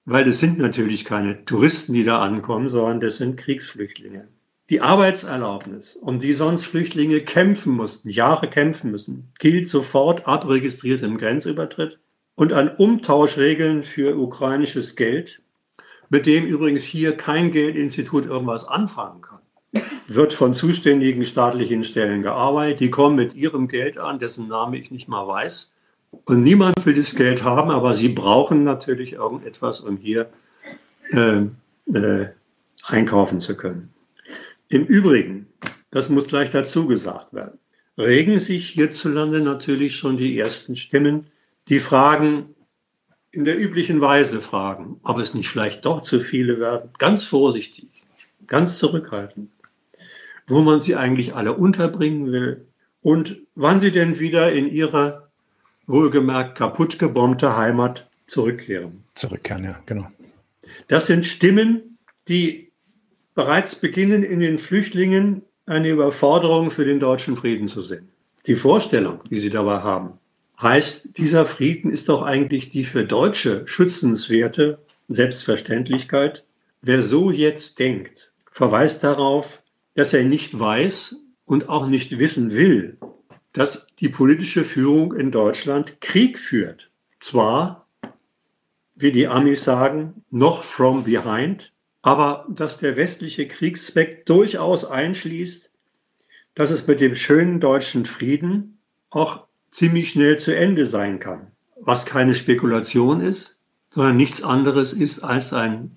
[0.06, 4.28] weil es sind natürlich keine Touristen, die da ankommen, sondern das sind Kriegsflüchtlinge.
[4.70, 11.18] Die Arbeitserlaubnis, um die sonst Flüchtlinge kämpfen mussten, Jahre kämpfen müssen, gilt sofort abregistriert im
[11.18, 11.98] Grenzübertritt
[12.36, 15.42] und an Umtauschregeln für ukrainisches Geld,
[16.08, 19.40] mit dem übrigens hier kein Geldinstitut irgendwas anfangen kann,
[20.06, 22.78] wird von zuständigen staatlichen Stellen gearbeitet.
[22.78, 25.74] Die kommen mit ihrem Geld an, dessen Name ich nicht mal weiß.
[26.26, 30.30] Und niemand will das Geld haben, aber sie brauchen natürlich irgendetwas, um hier
[31.10, 31.46] äh,
[31.92, 32.28] äh,
[32.86, 33.92] einkaufen zu können.
[34.70, 35.48] Im Übrigen,
[35.90, 37.58] das muss gleich dazu gesagt werden,
[37.98, 41.26] regen sich hierzulande natürlich schon die ersten Stimmen,
[41.68, 42.54] die fragen,
[43.32, 47.88] in der üblichen Weise fragen, ob es nicht vielleicht doch zu viele werden, ganz vorsichtig,
[48.46, 49.50] ganz zurückhaltend,
[50.46, 52.68] wo man sie eigentlich alle unterbringen will
[53.02, 55.30] und wann sie denn wieder in ihre
[55.88, 59.02] wohlgemerkt kaputt gebombte Heimat zurückkehren.
[59.14, 60.06] Zurückkehren, ja, genau.
[60.86, 62.69] Das sind Stimmen, die
[63.34, 68.08] bereits beginnen, in den Flüchtlingen eine Überforderung für den deutschen Frieden zu sehen.
[68.46, 70.14] Die Vorstellung, die sie dabei haben,
[70.60, 76.44] heißt, dieser Frieden ist doch eigentlich die für Deutsche schützenswerte Selbstverständlichkeit.
[76.82, 79.62] Wer so jetzt denkt, verweist darauf,
[79.94, 82.98] dass er nicht weiß und auch nicht wissen will,
[83.52, 86.90] dass die politische Führung in Deutschland Krieg führt.
[87.20, 87.86] Zwar,
[88.94, 95.70] wie die Amis sagen, noch from behind, aber dass der westliche Kriegszweck durchaus einschließt,
[96.54, 98.78] dass es mit dem schönen deutschen Frieden
[99.10, 101.48] auch ziemlich schnell zu Ende sein kann.
[101.76, 103.58] Was keine Spekulation ist,
[103.90, 105.96] sondern nichts anderes ist als ein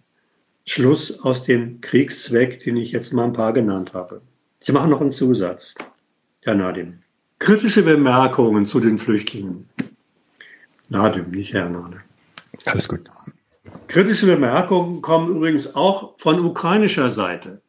[0.65, 4.21] Schluss aus dem Kriegszweck, den ich jetzt mal ein paar genannt habe.
[4.61, 5.75] Ich mache noch einen Zusatz,
[6.41, 6.99] Herr Nadim.
[7.39, 9.67] Kritische Bemerkungen zu den Flüchtlingen.
[10.87, 11.99] Nadim, nicht Herr Nadim.
[12.65, 13.01] Alles gut.
[13.87, 17.61] Kritische Bemerkungen kommen übrigens auch von ukrainischer Seite.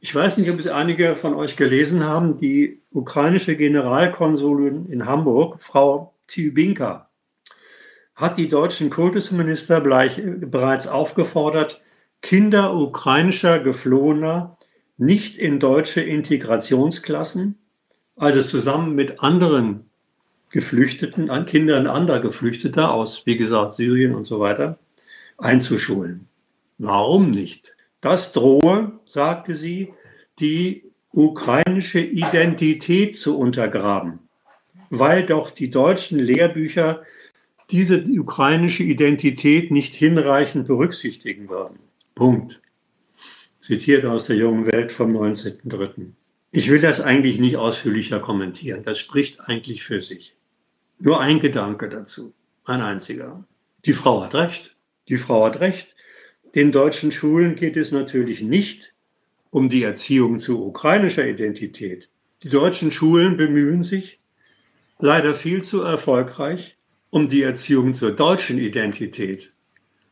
[0.00, 5.62] Ich weiß nicht, ob es einige von euch gelesen haben, die ukrainische Generalkonsulin in Hamburg,
[5.62, 7.08] Frau Tybinka,
[8.14, 11.80] hat die deutschen Kultusminister bereits aufgefordert,
[12.20, 14.56] Kinder ukrainischer Geflohener
[14.96, 17.58] nicht in deutsche Integrationsklassen,
[18.16, 19.90] also zusammen mit anderen
[20.52, 24.78] Geflüchteten, an Kindern anderer Geflüchteter aus, wie gesagt, Syrien und so weiter,
[25.38, 26.28] einzuschulen.
[26.78, 27.74] Warum nicht?
[28.00, 29.94] Das drohe, sagte sie,
[30.38, 34.18] die ukrainische Identität zu untergraben,
[34.90, 37.02] weil doch die deutschen Lehrbücher
[37.70, 41.78] diese ukrainische Identität nicht hinreichend berücksichtigen würden.
[42.14, 42.60] Punkt.
[43.58, 46.08] Zitiert aus der jungen Welt vom 19.03.
[46.50, 48.82] Ich will das eigentlich nicht ausführlicher kommentieren.
[48.84, 50.34] Das spricht eigentlich für sich.
[51.04, 52.32] Nur ein Gedanke dazu.
[52.64, 53.42] Ein einziger.
[53.86, 54.76] Die Frau hat recht.
[55.08, 55.96] Die Frau hat recht.
[56.54, 58.94] Den deutschen Schulen geht es natürlich nicht
[59.50, 62.08] um die Erziehung zu ukrainischer Identität.
[62.44, 64.20] Die deutschen Schulen bemühen sich,
[65.00, 66.78] leider viel zu erfolgreich,
[67.10, 69.52] um die Erziehung zur deutschen Identität.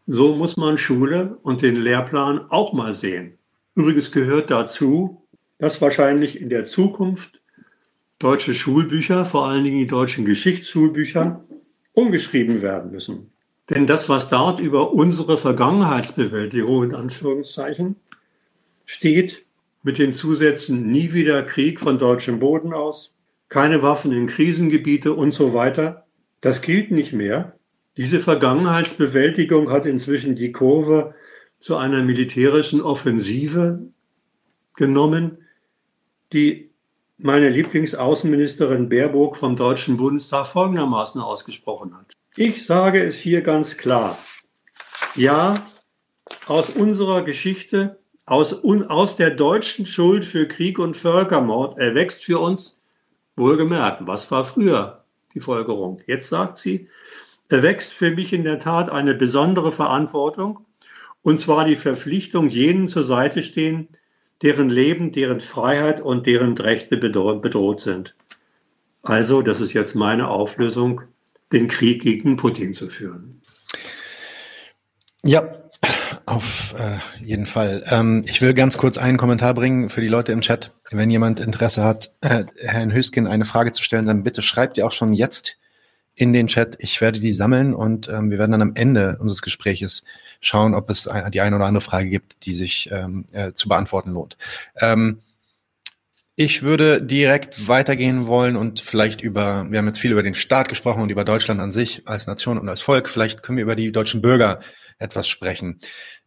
[0.08, 3.38] So muss man Schule und den Lehrplan auch mal sehen.
[3.76, 5.22] Übrigens gehört dazu,
[5.58, 7.39] dass wahrscheinlich in der Zukunft
[8.20, 11.42] deutsche Schulbücher, vor allen Dingen die deutschen Geschichtsschulbücher,
[11.92, 13.32] umgeschrieben werden müssen.
[13.70, 17.96] Denn das, was dort über unsere Vergangenheitsbewältigung in Anführungszeichen
[18.84, 19.44] steht,
[19.82, 23.14] mit den Zusätzen nie wieder Krieg von deutschem Boden aus,
[23.48, 26.06] keine Waffen in Krisengebiete und so weiter,
[26.40, 27.56] das gilt nicht mehr.
[27.96, 31.14] Diese Vergangenheitsbewältigung hat inzwischen die Kurve
[31.58, 33.80] zu einer militärischen Offensive
[34.74, 35.38] genommen,
[36.32, 36.69] die
[37.22, 42.16] meine Lieblingsaußenministerin Baerbock vom Deutschen Bundestag folgendermaßen ausgesprochen hat.
[42.36, 44.18] Ich sage es hier ganz klar.
[45.14, 45.66] Ja,
[46.46, 52.80] aus unserer Geschichte, aus, aus der deutschen Schuld für Krieg und Völkermord erwächst für uns,
[53.36, 55.04] wohlgemerkt, was war früher
[55.34, 56.00] die Folgerung.
[56.06, 56.88] Jetzt sagt sie,
[57.48, 60.66] erwächst für mich in der Tat eine besondere Verantwortung,
[61.22, 63.88] und zwar die Verpflichtung, jenen zur Seite stehen,
[64.42, 68.14] deren Leben, deren Freiheit und deren Rechte bedroht sind.
[69.02, 71.02] Also, das ist jetzt meine Auflösung,
[71.52, 73.42] den Krieg gegen Putin zu führen.
[75.22, 75.60] Ja,
[76.26, 77.82] auf äh, jeden Fall.
[77.90, 80.72] Ähm, ich will ganz kurz einen Kommentar bringen für die Leute im Chat.
[80.90, 84.86] Wenn jemand Interesse hat, äh, Herrn Hösken eine Frage zu stellen, dann bitte schreibt ihr
[84.86, 85.56] auch schon jetzt
[86.14, 86.76] in den Chat.
[86.78, 90.04] Ich werde sie sammeln und ähm, wir werden dann am Ende unseres Gespräches
[90.40, 94.12] schauen, ob es die eine oder andere Frage gibt, die sich ähm, äh, zu beantworten
[94.12, 94.36] lohnt.
[94.80, 95.20] Ähm,
[96.36, 100.70] ich würde direkt weitergehen wollen und vielleicht über, wir haben jetzt viel über den Staat
[100.70, 103.10] gesprochen und über Deutschland an sich als Nation und als Volk.
[103.10, 104.60] Vielleicht können wir über die deutschen Bürger
[104.98, 105.80] etwas sprechen.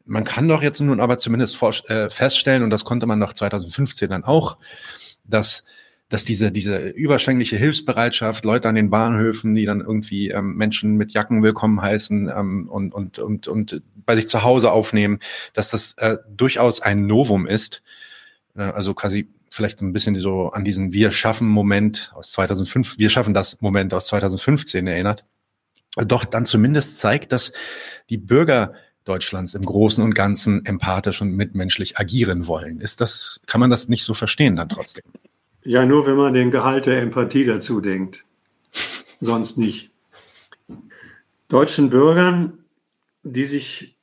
[0.05, 4.09] Man kann doch jetzt nun aber zumindest äh, feststellen, und das konnte man noch 2015
[4.09, 4.57] dann auch,
[5.23, 5.63] dass
[6.13, 11.11] dass diese, diese überschwängliche Hilfsbereitschaft, Leute an den Bahnhöfen, die dann irgendwie ähm, Menschen mit
[11.11, 15.17] Jacken willkommen heißen ähm, und, und, und, und bei sich zu Hause aufnehmen,
[15.53, 17.81] dass das äh, durchaus ein Novum ist.
[18.55, 23.09] Äh, also quasi vielleicht ein bisschen so an diesen Wir schaffen Moment aus 2005, wir
[23.09, 25.25] schaffen das Moment aus 2015 erinnert.
[25.95, 27.53] Doch dann zumindest zeigt, dass
[28.11, 32.81] die Bürger Deutschlands im Großen und Ganzen empathisch und mitmenschlich agieren wollen.
[32.81, 35.05] Ist das, kann man das nicht so verstehen dann trotzdem?
[35.63, 38.25] Ja, nur wenn man den Gehalt der Empathie dazu denkt.
[39.21, 39.91] Sonst nicht.
[41.47, 42.59] Deutschen Bürgern,
[43.23, 43.95] die sich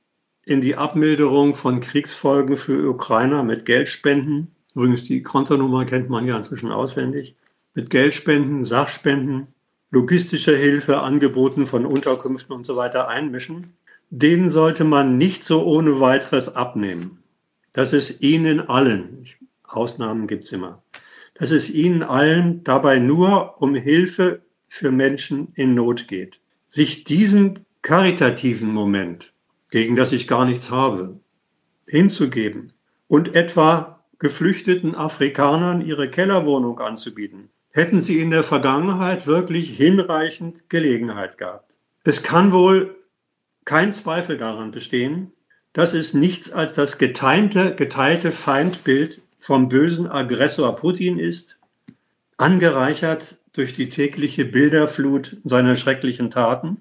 [0.44, 6.36] in die Abmilderung von Kriegsfolgen für Ukrainer mit Geldspenden, übrigens die Kontonummer kennt man ja
[6.36, 7.36] inzwischen auswendig,
[7.74, 9.48] mit Geldspenden, Sachspenden,
[9.90, 13.74] logistischer Hilfe, Angeboten von Unterkünften und so weiter einmischen,
[14.10, 17.22] denen sollte man nicht so ohne weiteres abnehmen.
[17.72, 19.26] Das ist ihnen allen,
[19.62, 20.82] Ausnahmen gibt's immer,
[21.40, 26.38] dass es ihnen allen dabei nur um Hilfe für Menschen in Not geht.
[26.68, 29.32] Sich diesem karitativen Moment,
[29.70, 31.18] gegen das ich gar nichts habe,
[31.86, 32.74] hinzugeben
[33.08, 41.38] und etwa geflüchteten Afrikanern ihre Kellerwohnung anzubieten, hätten sie in der Vergangenheit wirklich hinreichend Gelegenheit
[41.38, 41.74] gehabt.
[42.04, 42.96] Es kann wohl
[43.64, 45.32] kein Zweifel daran bestehen,
[45.72, 51.56] dass es nichts als das geteilte, geteilte Feindbild vom bösen Aggressor Putin ist,
[52.36, 56.80] angereichert durch die tägliche Bilderflut seiner schrecklichen Taten,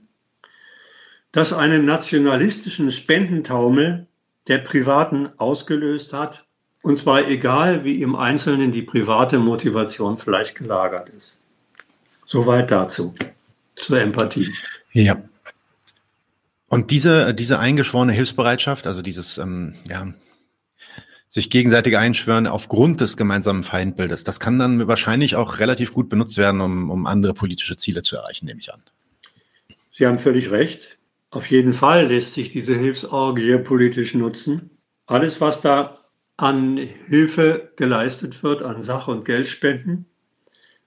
[1.31, 4.07] das einen nationalistischen Spendentaumel
[4.47, 6.45] der Privaten ausgelöst hat,
[6.81, 11.39] und zwar egal, wie im Einzelnen die private Motivation vielleicht gelagert ist.
[12.25, 13.15] Soweit dazu,
[13.75, 14.53] zur Empathie.
[14.93, 15.17] Ja.
[16.67, 20.13] Und diese, diese eingeschworene Hilfsbereitschaft, also dieses, ähm, ja,
[21.29, 24.23] sich gegenseitige Einschwören aufgrund des gemeinsamen Feindbildes.
[24.23, 28.17] Das kann dann wahrscheinlich auch relativ gut benutzt werden, um, um andere politische Ziele zu
[28.17, 28.81] erreichen, nehme ich an.
[29.93, 30.97] Sie haben völlig recht.
[31.29, 34.71] Auf jeden Fall lässt sich diese Hilfsorgie politisch nutzen.
[35.05, 35.99] Alles, was da
[36.37, 40.05] an Hilfe geleistet wird, an Sach- und Geldspenden,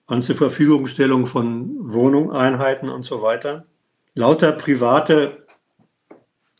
[0.06, 3.66] an zur Verfügungstellung von Wohnungseinheiten und so weiter,
[4.14, 5.41] lauter private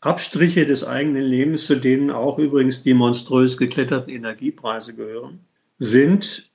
[0.05, 5.39] Abstriche des eigenen Lebens, zu denen auch übrigens die monströs gekletterten Energiepreise gehören.
[5.79, 6.51] sind,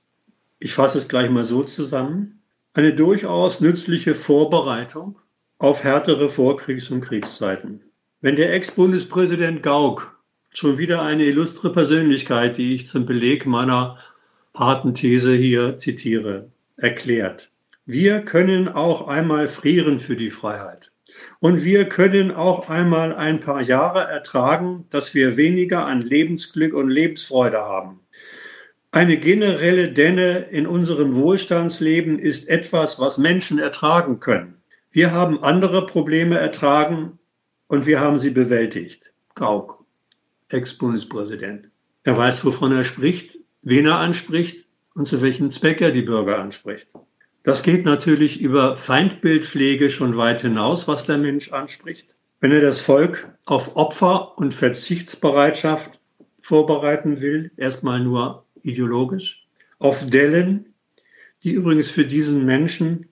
[0.59, 2.41] ich fasse es gleich mal so zusammen,
[2.73, 5.19] eine durchaus nützliche Vorbereitung
[5.57, 7.81] auf härtere Vorkriegs- und Kriegszeiten.
[8.21, 10.19] Wenn der Ex-Bundespräsident Gauck
[10.49, 13.97] schon wieder eine illustre Persönlichkeit, die ich zum Beleg meiner
[14.53, 17.51] harten These hier zitiere, erklärt.
[17.85, 20.91] Wir können auch einmal frieren für die Freiheit.
[21.39, 26.89] Und wir können auch einmal ein paar Jahre ertragen, dass wir weniger an Lebensglück und
[26.89, 27.99] Lebensfreude haben.
[28.91, 34.55] Eine generelle Denne in unserem Wohlstandsleben ist etwas, was Menschen ertragen können.
[34.91, 37.19] Wir haben andere Probleme ertragen
[37.67, 39.11] und wir haben sie bewältigt.
[39.35, 39.85] Gauck,
[40.49, 41.69] Ex-Bundespräsident.
[42.03, 44.65] Er weiß, wovon er spricht, wen er anspricht
[44.95, 46.87] und zu welchem Zweck er die Bürger anspricht.
[47.49, 52.13] Das geht natürlich über Feindbildpflege schon weit hinaus, was der Mensch anspricht.
[52.39, 55.99] Wenn er das Volk auf Opfer und Verzichtsbereitschaft
[56.43, 59.47] vorbereiten will, erstmal nur ideologisch,
[59.79, 60.75] auf Dellen,
[61.41, 63.07] die übrigens für diesen Menschen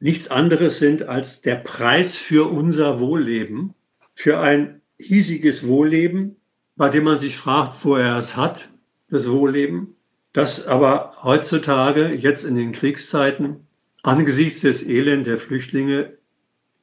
[0.00, 3.74] nichts anderes sind als der Preis für unser Wohlleben,
[4.16, 6.34] für ein hiesiges Wohlleben,
[6.74, 8.68] bei dem man sich fragt, wo er es hat,
[9.10, 9.94] das Wohlleben,
[10.32, 13.66] das aber heutzutage, jetzt in den Kriegszeiten,
[14.02, 16.14] angesichts des Elend der Flüchtlinge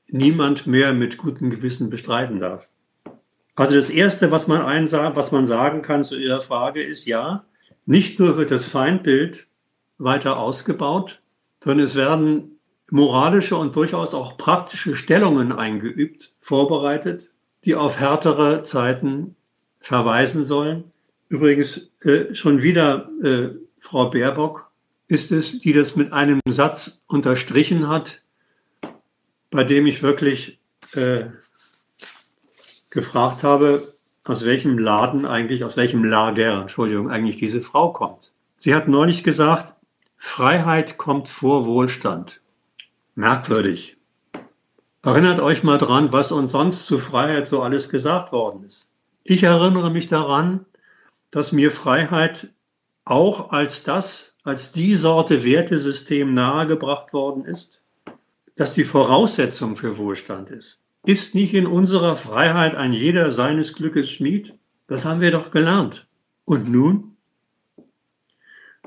[0.07, 2.69] niemand mehr mit gutem Gewissen bestreiten darf.
[3.55, 7.45] Also das Erste, was man, einsah, was man sagen kann zu Ihrer Frage ist, ja,
[7.85, 9.47] nicht nur wird das Feindbild
[9.97, 11.21] weiter ausgebaut,
[11.63, 12.59] sondern es werden
[12.91, 17.31] moralische und durchaus auch praktische Stellungen eingeübt, vorbereitet,
[17.65, 19.35] die auf härtere Zeiten
[19.79, 20.91] verweisen sollen.
[21.29, 23.49] Übrigens äh, schon wieder äh,
[23.79, 24.69] Frau Baerbock
[25.07, 28.21] ist es, die das mit einem Satz unterstrichen hat,
[29.49, 30.59] bei dem ich wirklich
[30.93, 31.25] äh,
[32.89, 38.33] gefragt habe, aus welchem Laden eigentlich, aus welchem Lager, Entschuldigung, eigentlich diese Frau kommt.
[38.55, 39.75] Sie hat neulich gesagt,
[40.17, 42.41] Freiheit kommt vor Wohlstand.
[43.15, 43.97] Merkwürdig.
[45.03, 48.89] Erinnert euch mal dran, was uns sonst zu Freiheit so alles gesagt worden ist.
[49.23, 50.65] Ich erinnere mich daran,
[51.31, 52.49] dass mir Freiheit
[53.05, 57.81] auch als das, als die Sorte Wertesystem nahegebracht worden ist,
[58.55, 60.79] dass die Voraussetzung für Wohlstand ist.
[61.05, 64.55] Ist nicht in unserer Freiheit ein jeder seines Glückes Schmied?
[64.87, 66.09] Das haben wir doch gelernt.
[66.43, 67.15] Und nun?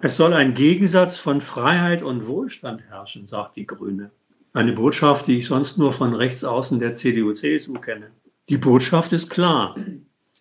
[0.02, 4.10] Es soll ein Gegensatz von Freiheit und Wohlstand herrschen, sagt die Grüne.
[4.52, 8.10] Eine Botschaft, die ich sonst nur von rechts außen der CDU-CSU kenne.
[8.48, 9.76] Die Botschaft ist klar.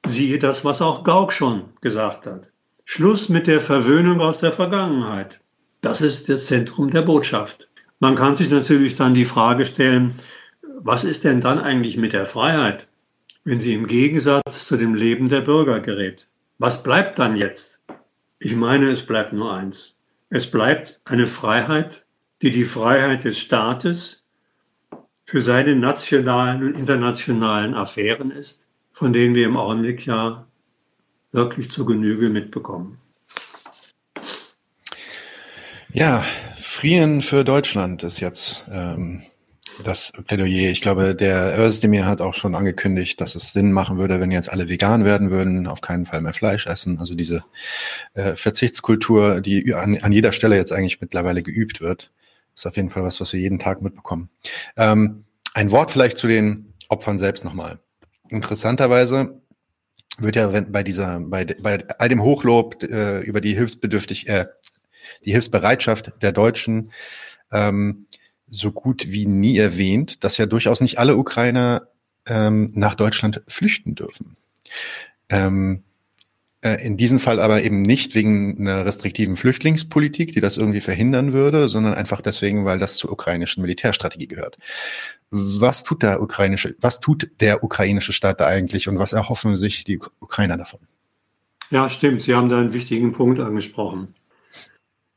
[0.08, 2.52] Siehe das, was auch Gauck schon gesagt hat.
[2.86, 5.42] Schluss mit der Verwöhnung aus der Vergangenheit.
[5.82, 7.68] Das ist das Zentrum der Botschaft.
[8.00, 10.20] Man kann sich natürlich dann die Frage stellen,
[10.82, 12.88] was ist denn dann eigentlich mit der Freiheit,
[13.44, 16.28] wenn sie im Gegensatz zu dem Leben der Bürger gerät?
[16.58, 17.80] Was bleibt dann jetzt?
[18.40, 19.96] Ich meine, es bleibt nur eins.
[20.30, 22.06] Es bleibt eine Freiheit,
[22.42, 24.24] die die Freiheit des Staates
[25.26, 28.66] für seine nationalen und internationalen Affären ist
[29.00, 30.46] von denen wir im Augenblick ja
[31.32, 32.98] wirklich zu Genüge mitbekommen.
[35.94, 36.26] Ja,
[36.58, 39.24] Frieren für Deutschland ist jetzt ähm,
[39.86, 40.70] das Plädoyer.
[40.70, 44.52] Ich glaube, der Özdemir hat auch schon angekündigt, dass es Sinn machen würde, wenn jetzt
[44.52, 47.00] alle vegan werden würden, auf keinen Fall mehr Fleisch essen.
[47.00, 47.46] Also diese
[48.16, 52.12] äh, Verzichtskultur, die an, an jeder Stelle jetzt eigentlich mittlerweile geübt wird,
[52.54, 54.30] ist auf jeden Fall was, was wir jeden Tag mitbekommen.
[54.76, 55.24] Ähm,
[55.54, 57.80] ein Wort vielleicht zu den Opfern selbst nochmal.
[58.30, 59.42] Interessanterweise
[60.18, 64.46] wird ja bei dieser, bei, bei all dem Hochlob äh, über die hilfsbedürftig, äh,
[65.26, 66.92] die Hilfsbereitschaft der Deutschen
[67.52, 68.08] ähm,
[68.48, 71.88] so gut wie nie erwähnt, dass ja durchaus nicht alle Ukrainer
[72.26, 74.38] ähm, nach Deutschland flüchten dürfen.
[75.30, 75.89] Ähm, äh,
[76.62, 81.70] in diesem Fall aber eben nicht wegen einer restriktiven Flüchtlingspolitik, die das irgendwie verhindern würde,
[81.70, 84.58] sondern einfach deswegen, weil das zur ukrainischen Militärstrategie gehört.
[85.32, 89.86] Was tut der ukrainische, was tut der ukrainische Staat da eigentlich und was erhoffen sich
[89.86, 90.82] die Ukrainer davon?
[91.72, 92.22] Ja, stimmt.
[92.22, 94.16] Sie haben da einen wichtigen Punkt angesprochen.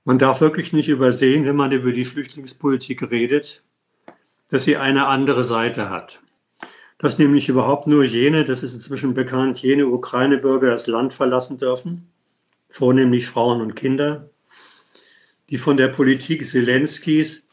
[0.05, 3.63] Man darf wirklich nicht übersehen, wenn man über die Flüchtlingspolitik redet,
[4.49, 6.22] dass sie eine andere Seite hat.
[7.03, 12.07] Dass nämlich überhaupt nur jene, das ist inzwischen bekannt, jene Ukraine-Bürger das Land verlassen dürfen,
[12.69, 14.31] vornehmlich Frauen und Kinder,
[15.51, 17.49] die von der Politik Zelenskis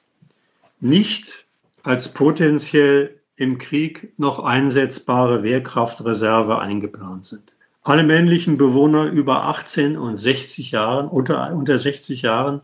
[0.80, 1.48] nicht
[1.82, 7.52] als potenziell im Krieg noch einsetzbare Wehrkraftreserve eingeplant sind.
[7.82, 12.62] Alle männlichen Bewohner über 18 und 60 Jahren, unter, unter 60 Jahren,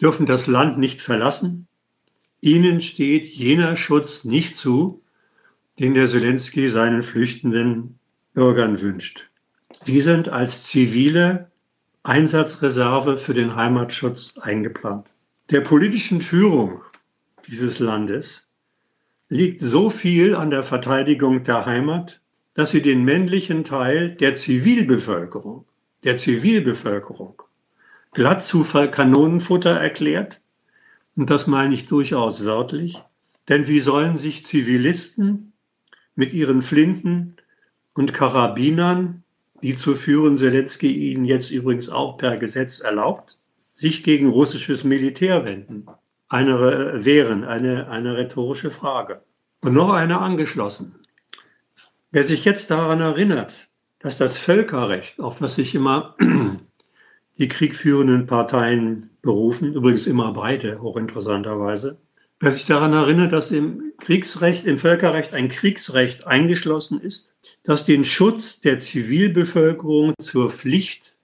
[0.00, 1.68] dürfen das Land nicht verlassen.
[2.40, 5.00] Ihnen steht jener Schutz nicht zu,
[5.78, 7.98] den der Zelensky seinen flüchtenden
[8.34, 9.28] Bürgern wünscht.
[9.86, 11.50] Die sind als zivile,
[12.02, 15.08] Einsatzreserve für den Heimatschutz eingeplant.
[15.50, 16.82] Der politischen Führung
[17.48, 18.46] dieses Landes
[19.28, 22.20] liegt so viel an der Verteidigung der Heimat,
[22.54, 25.66] dass sie den männlichen Teil der Zivilbevölkerung,
[26.04, 27.42] der Zivilbevölkerung
[28.12, 30.40] glatt zu Kanonenfutter erklärt.
[31.16, 32.98] Und das meine ich durchaus wörtlich.
[33.48, 35.52] Denn wie sollen sich Zivilisten
[36.16, 37.36] mit ihren Flinten
[37.94, 39.22] und Karabinern,
[39.62, 43.38] die zu führen Zelensky ihnen jetzt übrigens auch per Gesetz erlaubt,
[43.74, 45.86] sich gegen russisches Militär wenden?
[46.28, 49.22] Eine, wehren, eine, eine rhetorische Frage.
[49.60, 50.96] Und noch eine angeschlossen.
[52.10, 53.68] Wer sich jetzt daran erinnert,
[54.00, 56.16] dass das Völkerrecht, auf das sich immer
[57.38, 61.98] die kriegführenden Parteien berufen, übrigens immer beide, hochinteressanterweise,
[62.40, 67.28] wer sich daran erinnert, dass im Kriegsrecht, im Völkerrecht ein Kriegsrecht eingeschlossen ist,
[67.62, 71.16] das den Schutz der Zivilbevölkerung zur Pflicht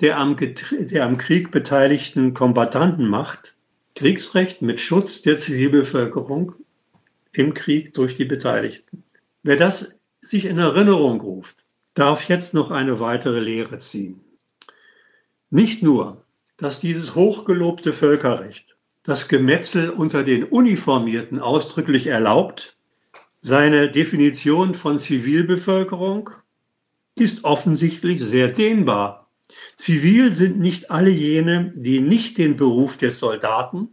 [0.00, 3.56] der am, der am Krieg beteiligten Kombattanten macht,
[3.94, 6.54] Kriegsrecht mit Schutz der Zivilbevölkerung
[7.32, 9.04] im Krieg durch die Beteiligten.
[9.44, 11.64] Wer das sich in Erinnerung ruft,
[11.94, 14.20] darf jetzt noch eine weitere Lehre ziehen.
[15.50, 16.24] Nicht nur,
[16.56, 18.71] dass dieses hochgelobte Völkerrecht
[19.02, 22.76] das Gemetzel unter den Uniformierten ausdrücklich erlaubt,
[23.40, 26.30] seine Definition von Zivilbevölkerung
[27.16, 29.28] ist offensichtlich sehr dehnbar.
[29.76, 33.88] Zivil sind nicht alle jene, die nicht den Beruf des Soldaten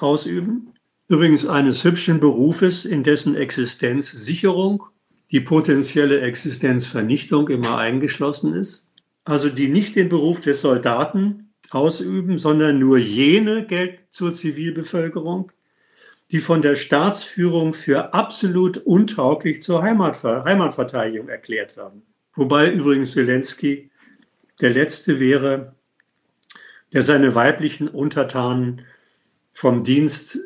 [0.00, 0.74] ausüben,
[1.08, 4.84] übrigens eines hübschen Berufes, in dessen Existenzsicherung
[5.30, 8.86] die potenzielle Existenzvernichtung immer eingeschlossen ist.
[9.24, 15.52] Also die nicht den Beruf des Soldaten ausüben, sondern nur jene gelten zur Zivilbevölkerung,
[16.32, 22.02] die von der Staatsführung für absolut untauglich zur Heimatver Heimatverteidigung erklärt werden.
[22.34, 23.90] Wobei übrigens Zelensky
[24.60, 25.76] der Letzte wäre,
[26.92, 28.82] der seine weiblichen Untertanen
[29.52, 30.38] vom Dienst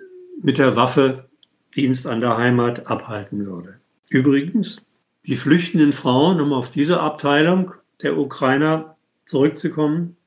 [0.43, 1.31] mit der Waffe,
[1.75, 3.81] Dienst an der Heimat abhalten würde.
[4.11, 4.85] Übrigens,
[5.25, 10.19] die flüchtenden Frauen, um auf diese Abteilung der Ukrainer zurückzukommen,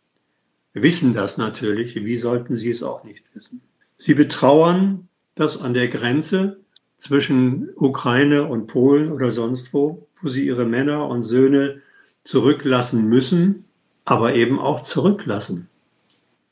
[0.76, 1.96] wissen das natürlich.
[1.96, 3.62] Wie sollten sie es auch nicht wissen?
[3.98, 6.60] Sie betrauern, dass an der Grenze
[6.98, 11.82] zwischen Ukraine und Polen oder sonst wo, wo sie ihre Männer und Söhne
[12.24, 13.66] zurücklassen müssen,
[14.04, 15.70] aber eben auch zurücklassen.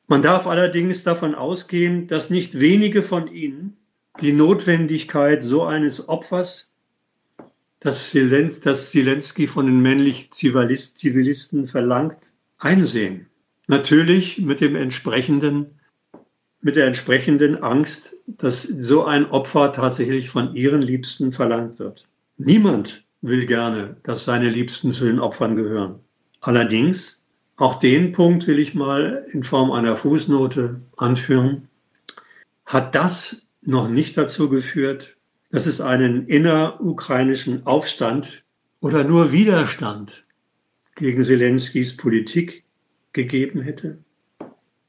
[0.07, 3.77] Man darf allerdings davon ausgehen, dass nicht wenige von ihnen
[4.21, 6.69] die Notwendigkeit so eines Opfers
[7.79, 13.27] das, Zelens, das Zelensky von den männlichen Zivilist, Zivilisten verlangt, einsehen.
[13.67, 15.79] Natürlich mit dem entsprechenden,
[16.61, 22.05] mit der entsprechenden Angst, dass so ein Opfer tatsächlich von ihren Liebsten verlangt wird.
[22.37, 25.99] Niemand will gerne, dass seine Liebsten zu den Opfern gehören.
[26.41, 27.23] Allerdings,
[27.55, 31.69] auch den Punkt will ich mal in Form einer Fußnote anführen,
[32.65, 35.15] hat das noch nicht dazu geführt,
[35.51, 38.43] dass es einen innerukrainischen Aufstand
[38.81, 40.25] oder nur Widerstand
[40.95, 42.62] gegen Zelenskys Politik
[43.13, 43.99] gegeben hätte.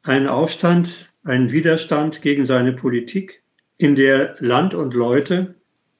[0.02, 3.42] Einen Aufstand, einen Widerstand gegen seine Politik,
[3.78, 5.54] in der Land und Leute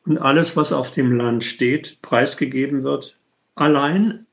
[0.06, 3.18] und alles, was auf dem Land steht, preisgegeben wird,
[3.54, 4.26] allein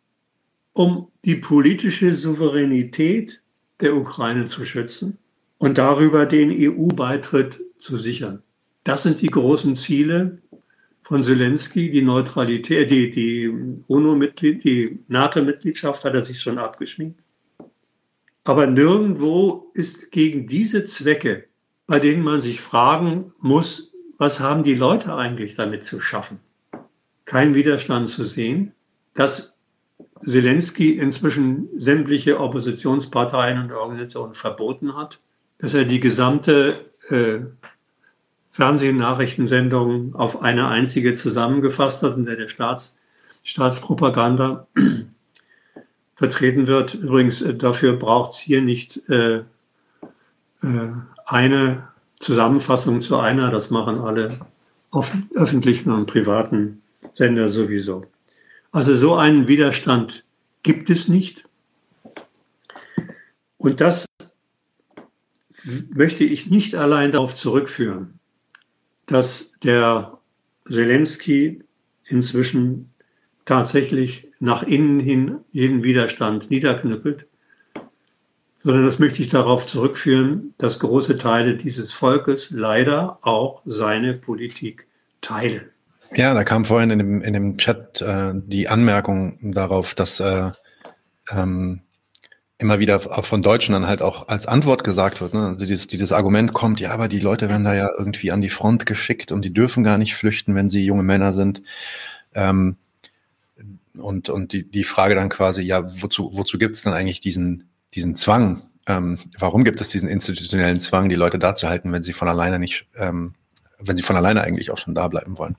[0.74, 3.42] um die politische Souveränität
[3.80, 5.18] der Ukraine zu schützen
[5.58, 8.44] und darüber den EU-Beitritt zu sichern.
[8.84, 10.40] Das sind die großen Ziele
[11.04, 11.92] von Zelensky.
[11.92, 13.52] Die Neutralität, die, die
[13.88, 17.20] UNO-Mitglied, die NATO-Mitgliedschaft hat er sich schon abgeschminkt.
[18.44, 21.46] Aber nirgendwo ist gegen diese Zwecke,
[21.86, 26.40] bei denen man sich fragen muss, was haben die Leute eigentlich damit zu schaffen,
[27.26, 28.74] kein Widerstand zu sehen,
[29.14, 29.56] dass
[30.24, 35.20] Zelensky inzwischen sämtliche Oppositionsparteien und Organisationen verboten hat,
[35.58, 36.74] dass er die gesamte
[37.10, 37.40] äh,
[38.52, 43.00] Fernsehnachrichtensendungen auf eine einzige zusammengefasst hat, in der der Staats,
[43.44, 44.68] Staatspropaganda
[46.22, 46.94] vertreten wird.
[46.94, 49.44] Übrigens, äh, dafür braucht es hier nicht äh, äh,
[51.26, 51.88] eine
[52.20, 54.30] Zusammenfassung zu einer, das machen alle
[55.34, 56.84] öffentlichen und privaten
[57.16, 58.06] Sender sowieso.
[58.72, 60.24] Also so einen Widerstand
[60.62, 61.46] gibt es nicht.
[63.58, 64.06] Und das
[65.90, 68.20] möchte ich nicht allein darauf zurückführen,
[69.08, 70.20] dass der
[70.68, 71.64] Zelensky
[72.06, 72.92] inzwischen
[73.46, 77.28] tatsächlich nach innen hin jeden Widerstand niederknüppelt,
[78.58, 84.88] sondern das möchte ich darauf zurückführen, dass große Teile dieses Volkes leider auch seine Politik
[85.22, 85.70] teilen.
[86.14, 90.52] Ja, da kam vorhin in dem, in dem Chat äh, die Anmerkung darauf, dass äh,
[91.32, 91.82] ähm,
[92.58, 95.34] immer wieder von Deutschen dann halt auch als Antwort gesagt wird.
[95.34, 95.48] Ne?
[95.48, 98.50] Also dieses, dieses Argument kommt, ja, aber die Leute werden da ja irgendwie an die
[98.50, 101.64] Front geschickt und die dürfen gar nicht flüchten, wenn sie junge Männer sind.
[102.34, 102.76] Ähm,
[103.98, 107.70] und und die, die Frage dann quasi, ja, wozu, wozu gibt es dann eigentlich diesen,
[107.94, 108.64] diesen Zwang?
[108.88, 112.28] Ähm, warum gibt es diesen institutionellen Zwang, die Leute da zu halten, wenn sie von
[112.28, 113.36] alleine nicht, ähm,
[113.80, 115.56] wenn sie von alleine eigentlich auch schon da bleiben wollen?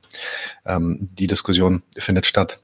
[0.66, 2.60] Ähm, die Diskussion findet statt.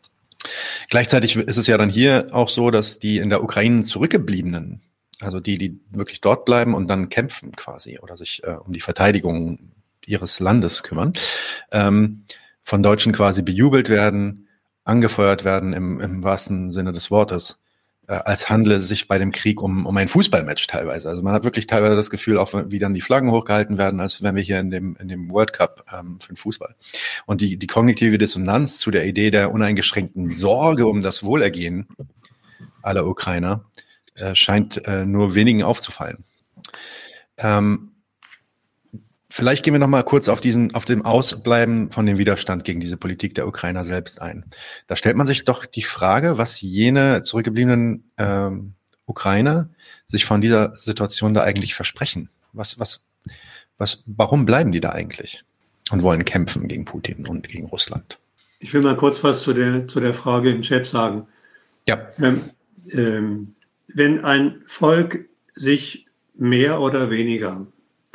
[0.88, 4.80] Gleichzeitig ist es ja dann hier auch so, dass die in der Ukraine zurückgebliebenen,
[5.20, 8.80] also die, die wirklich dort bleiben und dann kämpfen quasi oder sich äh, um die
[8.80, 9.72] Verteidigung
[10.06, 11.12] ihres Landes kümmern,
[11.70, 12.24] ähm,
[12.62, 14.47] von Deutschen quasi bejubelt werden,
[14.88, 17.58] angefeuert werden im, im wahrsten Sinne des Wortes
[18.08, 21.08] äh, als handle es sich bei dem Krieg um, um ein Fußballmatch teilweise.
[21.08, 24.22] Also man hat wirklich teilweise das Gefühl, auch wie dann die Flaggen hochgehalten werden, als
[24.22, 26.74] wenn wir hier in dem, in dem World Cup ähm, für den Fußball.
[27.26, 31.86] Und die, die kognitive Dissonanz zu der Idee der uneingeschränkten Sorge um das Wohlergehen
[32.82, 33.64] aller Ukrainer
[34.14, 36.24] äh, scheint äh, nur wenigen aufzufallen.
[37.36, 37.87] Ähm,
[39.38, 42.80] Vielleicht gehen wir noch mal kurz auf diesen, auf dem Ausbleiben von dem Widerstand gegen
[42.80, 44.44] diese Politik der Ukrainer selbst ein.
[44.88, 48.72] Da stellt man sich doch die Frage, was jene zurückgebliebenen ähm,
[49.06, 49.70] Ukrainer
[50.08, 52.30] sich von dieser Situation da eigentlich versprechen.
[52.52, 53.04] Was, was,
[53.78, 55.44] was, warum bleiben die da eigentlich
[55.92, 58.18] und wollen kämpfen gegen Putin und gegen Russland?
[58.58, 61.28] Ich will mal kurz was zu der, zu der Frage im Chat sagen.
[61.86, 62.08] Ja.
[62.18, 62.42] Ähm,
[62.90, 63.54] ähm,
[63.86, 67.68] wenn ein Volk sich mehr oder weniger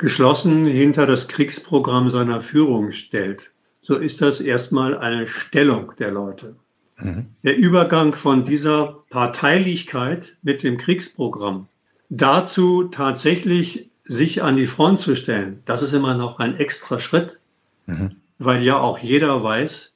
[0.04, 6.56] geschlossen hinter das Kriegsprogramm seiner Führung stellt, so ist das erstmal eine Stellung der Leute.
[6.98, 7.28] Mhm.
[7.42, 11.68] Der Übergang von dieser Parteilichkeit mit dem Kriegsprogramm
[12.10, 17.40] dazu tatsächlich sich an die Front zu stellen, das ist immer noch ein extra Schritt,
[17.86, 18.16] mhm.
[18.38, 19.94] weil ja auch jeder weiß,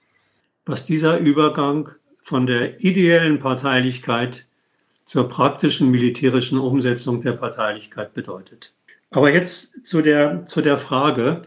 [0.64, 1.90] was dieser Übergang
[2.22, 4.46] von der ideellen Parteilichkeit
[5.04, 8.72] zur praktischen militärischen Umsetzung der Parteilichkeit bedeutet.
[9.10, 11.42] Aber jetzt zu der, zu der Frage.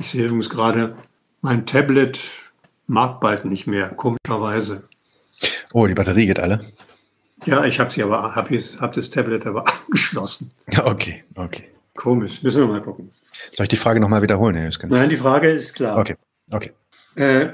[0.00, 0.96] Ich sehe übrigens gerade,
[1.40, 2.20] mein Tablet
[2.86, 4.88] mag bald nicht mehr, komischerweise.
[5.72, 6.60] Oh, die Batterie geht alle.
[7.44, 10.52] Ja, ich habe sie aber, habe hab das Tablet aber angeschlossen.
[10.84, 11.68] Okay, okay.
[11.94, 13.10] Komisch, müssen wir mal gucken.
[13.52, 14.90] Soll ich die Frage nochmal wiederholen, Herr Jüsken?
[14.90, 15.98] Nein, die Frage ist klar.
[15.98, 16.16] Okay,
[16.50, 16.72] okay.
[17.14, 17.48] Äh,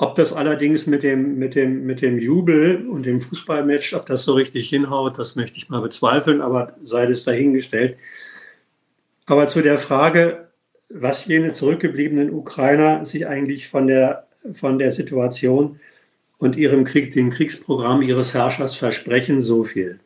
[0.00, 4.24] ob das allerdings mit dem, mit, dem, mit dem Jubel und dem Fußballmatch, ob das
[4.24, 7.96] so richtig hinhaut, das möchte ich mal bezweifeln, aber sei es dahingestellt.
[9.26, 10.48] Aber zu der Frage,
[10.88, 15.78] was jene zurückgebliebenen Ukrainer sich eigentlich von der, von der Situation
[16.38, 20.00] und ihrem Krieg, dem Kriegsprogramm ihres Herrschers versprechen, so viel.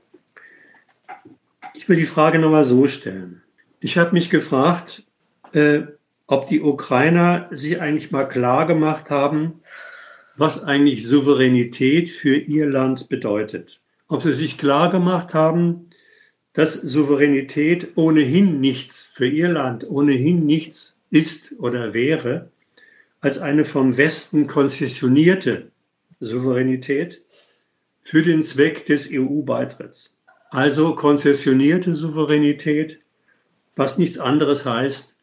[1.75, 3.43] Ich will die Frage nochmal so stellen.
[3.81, 5.05] Ich habe mich gefragt,
[5.53, 5.83] äh,
[6.27, 9.61] ob die Ukrainer sich eigentlich mal klar gemacht haben,
[10.37, 13.81] was eigentlich Souveränität für ihr Land bedeutet.
[14.09, 15.91] Ob sie sich klar gemacht haben,
[16.55, 22.51] dass Souveränität ohnehin nichts für ihr Land, ohnehin nichts ist oder wäre,
[23.21, 25.71] als eine vom Westen konzessionierte
[26.21, 27.23] Souveränität
[28.03, 30.15] für den Zweck des EU-Beitritts.
[30.51, 33.01] Also konzessionierte Souveränität,
[33.77, 35.14] was nichts anderes heißt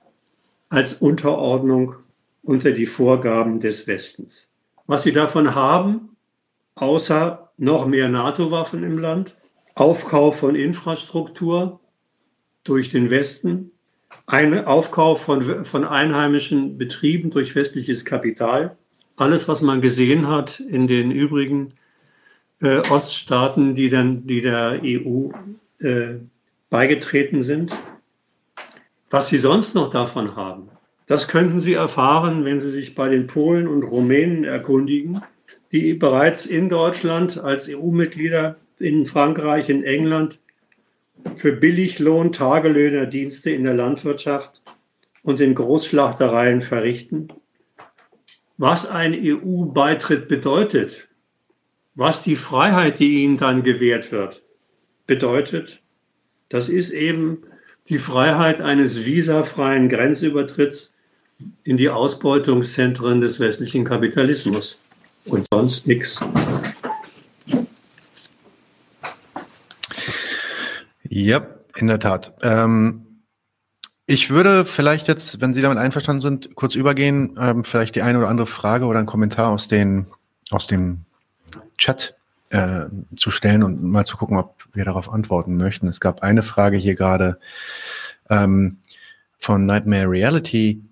[0.71, 1.95] als Unterordnung
[2.41, 4.51] unter die Vorgaben des Westens
[4.91, 6.17] was sie davon haben,
[6.75, 9.35] außer noch mehr NATO-Waffen im Land,
[9.73, 11.79] Aufkauf von Infrastruktur
[12.65, 13.71] durch den Westen,
[14.27, 18.75] ein Aufkauf von, von einheimischen Betrieben durch westliches Kapital.
[19.15, 21.73] Alles, was man gesehen hat in den übrigen
[22.61, 25.29] äh, Oststaaten, die dann die der EU
[25.79, 26.15] äh,
[26.69, 27.71] beigetreten sind.
[29.11, 30.69] Was sie sonst noch davon haben,
[31.05, 35.21] das könnten Sie erfahren, wenn Sie sich bei den Polen und Rumänen erkundigen,
[35.73, 40.39] die bereits in Deutschland als EU-Mitglieder in Frankreich, in England
[41.35, 44.61] für Billiglohn Tagelöhnerdienste in der Landwirtschaft
[45.23, 47.27] und in Großschlachtereien verrichten.
[48.57, 51.09] Was ein EU-Beitritt bedeutet,
[51.95, 54.43] was die Freiheit, die ihnen dann gewährt wird,
[55.05, 55.81] bedeutet,
[56.47, 57.43] das ist eben
[57.89, 60.93] die Freiheit eines visafreien Grenzübertritts
[61.63, 64.77] in die Ausbeutungszentren des westlichen Kapitalismus
[65.25, 66.23] und sonst nichts.
[71.03, 72.33] Ja, in der Tat.
[72.41, 73.23] Ähm,
[74.05, 78.17] ich würde vielleicht jetzt, wenn Sie damit einverstanden sind, kurz übergehen, ähm, vielleicht die eine
[78.17, 80.07] oder andere Frage oder einen Kommentar aus, den,
[80.49, 81.05] aus dem
[81.77, 82.15] Chat
[82.51, 82.85] äh,
[83.15, 85.87] zu stellen und mal zu gucken, ob wir darauf antworten möchten.
[85.87, 87.39] Es gab eine Frage hier gerade
[88.29, 88.77] ähm,
[89.37, 90.83] von Nightmare Reality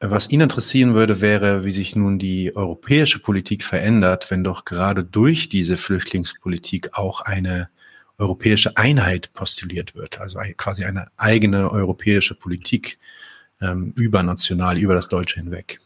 [0.00, 5.02] Was ihn interessieren würde, wäre, wie sich nun die europäische Politik verändert, wenn doch gerade
[5.02, 7.70] durch diese Flüchtlingspolitik auch eine
[8.18, 12.98] europäische Einheit postuliert wird, also quasi eine eigene europäische Politik
[13.60, 15.80] ähm, übernational, über das Deutsche hinweg.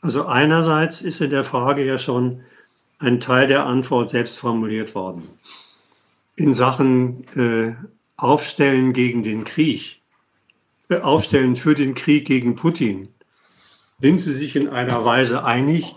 [0.00, 2.42] Also einerseits ist in der Frage ja schon
[3.04, 5.28] ein Teil der Antwort selbst formuliert worden.
[6.36, 7.74] In Sachen äh,
[8.16, 10.00] Aufstellen gegen den Krieg,
[10.88, 13.08] äh, Aufstellen für den Krieg gegen Putin,
[14.00, 15.94] sind sie sich in einer Weise einig,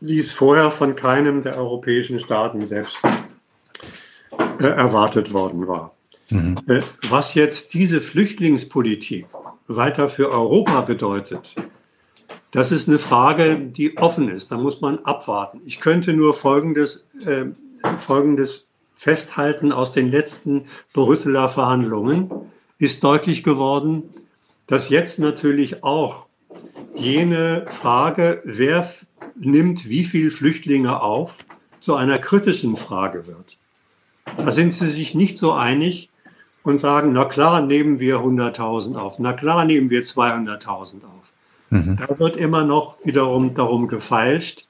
[0.00, 2.98] wie es vorher von keinem der europäischen Staaten selbst
[4.60, 5.94] äh, erwartet worden war.
[6.30, 6.56] Mhm.
[6.66, 9.26] Äh, was jetzt diese Flüchtlingspolitik
[9.66, 11.54] weiter für Europa bedeutet,
[12.52, 14.50] das ist eine Frage, die offen ist.
[14.50, 15.60] Da muss man abwarten.
[15.66, 17.46] Ich könnte nur Folgendes, äh,
[18.00, 22.30] Folgendes festhalten aus den letzten Brüsseler Verhandlungen.
[22.78, 24.04] Ist deutlich geworden,
[24.66, 26.26] dass jetzt natürlich auch
[26.94, 28.88] jene Frage, wer
[29.36, 31.38] nimmt wie viele Flüchtlinge auf,
[31.80, 33.56] zu einer kritischen Frage wird.
[34.36, 36.10] Da sind sie sich nicht so einig
[36.64, 41.32] und sagen, na klar nehmen wir 100.000 auf, na klar nehmen wir 200.000 auf.
[41.70, 41.96] Mhm.
[41.96, 44.66] Da wird immer noch wiederum darum gefeilscht,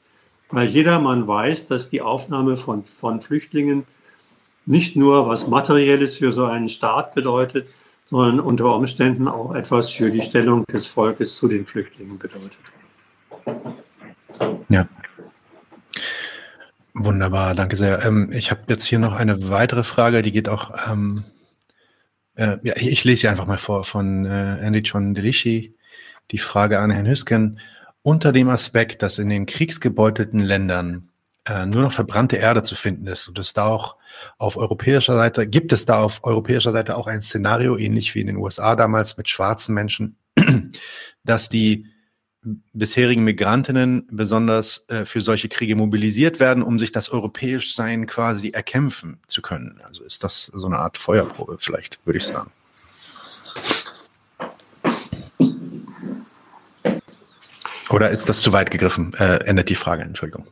[0.51, 3.85] weil jedermann weiß, dass die Aufnahme von, von Flüchtlingen
[4.67, 7.69] nicht nur was Materielles für so einen Staat bedeutet,
[8.07, 12.53] sondern unter Umständen auch etwas für die Stellung des Volkes zu den Flüchtlingen bedeutet.
[14.69, 14.89] Ja.
[16.95, 18.05] Wunderbar, danke sehr.
[18.05, 21.25] Ähm, ich habe jetzt hier noch eine weitere Frage, die geht auch, ähm,
[22.35, 25.75] äh, ja, ich lese sie einfach mal vor von äh, Andy John Delici.
[26.31, 27.61] Die Frage an Herrn Hüsken.
[28.03, 31.09] Unter dem Aspekt, dass in den kriegsgebeutelten Ländern
[31.45, 33.97] äh, nur noch verbrannte Erde zu finden ist und es da auch
[34.37, 38.27] auf europäischer Seite, gibt es da auf europäischer Seite auch ein Szenario, ähnlich wie in
[38.27, 40.17] den USA damals mit schwarzen Menschen,
[41.25, 41.87] dass die
[42.73, 49.21] bisherigen Migrantinnen besonders äh, für solche Kriege mobilisiert werden, um sich das Europäischsein quasi erkämpfen
[49.27, 49.81] zu können.
[49.85, 52.51] Also ist das so eine Art Feuerprobe vielleicht, würde ich sagen.
[57.91, 59.15] Oder ist das zu weit gegriffen?
[59.19, 60.47] Äh, endet die Frage, Entschuldigung.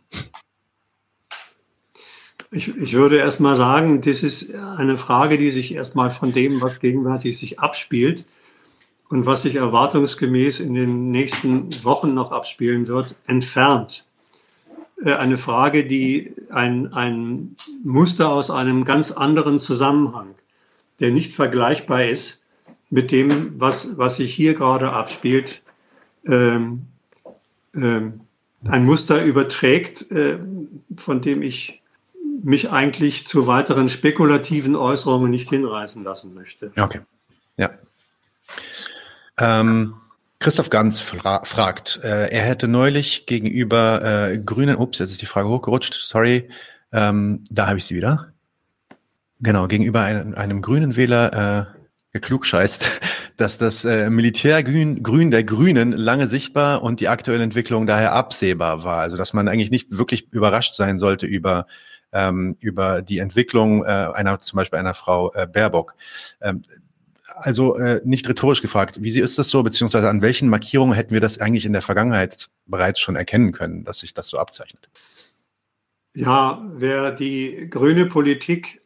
[2.50, 6.60] Ich, ich würde erst mal sagen, das ist eine Frage, die sich erstmal von dem,
[6.60, 8.26] was gegenwärtig sich abspielt,
[9.08, 14.06] und was sich erwartungsgemäß in den nächsten Wochen noch abspielen wird, entfernt.
[15.02, 20.34] Äh, eine Frage, die ein, ein Muster aus einem ganz anderen Zusammenhang,
[21.00, 22.42] der nicht vergleichbar ist
[22.90, 25.62] mit dem, was, was sich hier gerade abspielt,
[26.26, 26.86] ähm,
[27.76, 30.38] ein Muster überträgt, äh,
[30.96, 31.82] von dem ich
[32.42, 36.72] mich eigentlich zu weiteren spekulativen Äußerungen nicht hinreißen lassen möchte.
[36.76, 37.00] Okay.
[37.56, 37.70] Ja.
[39.38, 39.94] Ähm,
[40.38, 45.26] Christoph Ganz fra fragt, äh, er hätte neulich gegenüber äh, Grünen, ups, jetzt ist die
[45.26, 46.48] Frage hochgerutscht, sorry,
[46.92, 48.32] ähm, da habe ich sie wieder.
[49.40, 51.78] Genau, gegenüber einem, einem grünen Wähler äh,
[52.12, 53.00] geklugscheißt,
[53.36, 58.82] dass das äh, Militärgrün Grün der Grünen lange sichtbar und die aktuelle Entwicklung daher absehbar
[58.84, 58.98] war.
[58.98, 61.66] Also dass man eigentlich nicht wirklich überrascht sein sollte über
[62.12, 65.94] ähm, über die Entwicklung äh, einer zum Beispiel einer Frau äh, Baerbock.
[66.40, 66.62] Ähm,
[67.34, 71.20] also äh, nicht rhetorisch gefragt, wie ist das so, beziehungsweise an welchen Markierungen hätten wir
[71.20, 74.88] das eigentlich in der Vergangenheit bereits schon erkennen können, dass sich das so abzeichnet?
[76.14, 78.80] Ja, wer die grüne Politik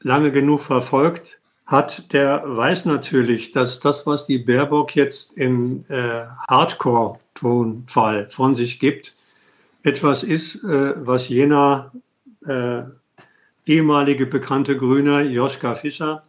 [0.00, 1.37] lange genug verfolgt
[1.68, 8.80] hat, der weiß natürlich, dass das, was die Baerbock jetzt im äh, Hardcore-Tonfall von sich
[8.80, 9.14] gibt,
[9.82, 11.92] etwas ist, äh, was jener
[12.46, 12.82] äh,
[13.66, 16.24] ehemalige bekannte Grüner Joschka Fischer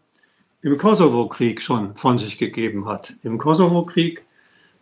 [0.61, 3.15] im Kosovo-Krieg schon von sich gegeben hat.
[3.23, 4.25] Im Kosovo-Krieg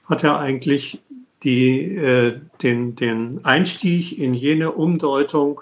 [0.10, 1.04] hat er eigentlich
[1.44, 5.62] die, äh, den, den Einstieg in jene Umdeutung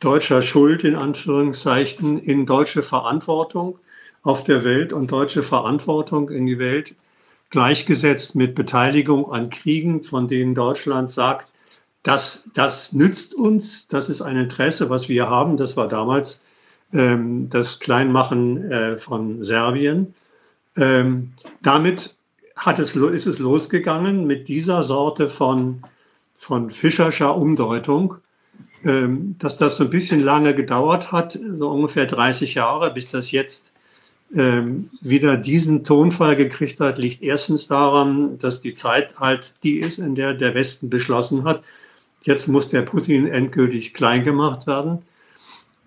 [0.00, 3.78] deutscher Schuld in Anführungszeichen in deutsche Verantwortung
[4.26, 6.96] auf der Welt und deutsche Verantwortung in die Welt
[7.50, 11.46] gleichgesetzt mit Beteiligung an Kriegen, von denen Deutschland sagt,
[12.02, 15.56] das, das nützt uns, das ist ein Interesse, was wir haben.
[15.56, 16.42] Das war damals
[16.92, 20.14] ähm, das Kleinmachen äh, von Serbien.
[20.76, 22.16] Ähm, damit
[22.56, 25.82] hat es, ist es losgegangen mit dieser Sorte von,
[26.36, 28.16] von Fischerscher Umdeutung,
[28.84, 33.30] ähm, dass das so ein bisschen lange gedauert hat, so ungefähr 30 Jahre, bis das
[33.30, 33.72] jetzt
[34.28, 40.14] wieder diesen Tonfall gekriegt hat, liegt erstens daran, dass die Zeit halt die ist, in
[40.14, 41.62] der der Westen beschlossen hat,
[42.22, 45.02] jetzt muss der Putin endgültig klein gemacht werden.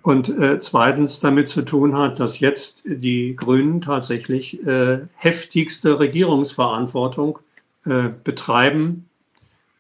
[0.02, 7.40] Und äh, zweitens damit zu tun hat, dass jetzt die Grünen tatsächlich äh, heftigste Regierungsverantwortung
[7.86, 9.10] äh, betreiben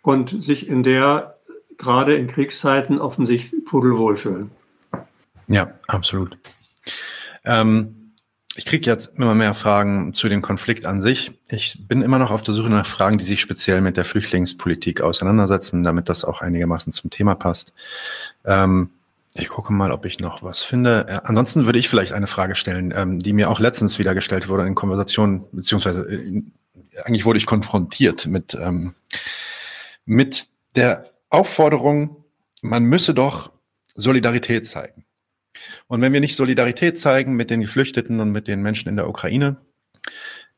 [0.01, 1.37] und sich in der
[1.77, 4.51] gerade in Kriegszeiten offensichtlich pudelwohl fühlen.
[5.47, 6.37] Ja, absolut.
[7.45, 7.98] Ähm,
[8.55, 11.31] ich kriege jetzt immer mehr Fragen zu dem Konflikt an sich.
[11.49, 15.01] Ich bin immer noch auf der Suche nach Fragen, die sich speziell mit der Flüchtlingspolitik
[15.01, 17.73] auseinandersetzen, damit das auch einigermaßen zum Thema passt.
[18.45, 18.89] Ähm,
[19.35, 21.05] ich gucke mal, ob ich noch was finde.
[21.07, 24.49] Äh, ansonsten würde ich vielleicht eine Frage stellen, ähm, die mir auch letztens wieder gestellt
[24.49, 26.43] wurde in Konversationen, beziehungsweise äh,
[27.03, 28.95] eigentlich wurde ich konfrontiert mit, ähm,
[30.05, 32.25] mit der Aufforderung,
[32.61, 33.51] man müsse doch
[33.95, 35.05] Solidarität zeigen.
[35.87, 39.09] Und wenn wir nicht Solidarität zeigen mit den Geflüchteten und mit den Menschen in der
[39.09, 39.57] Ukraine,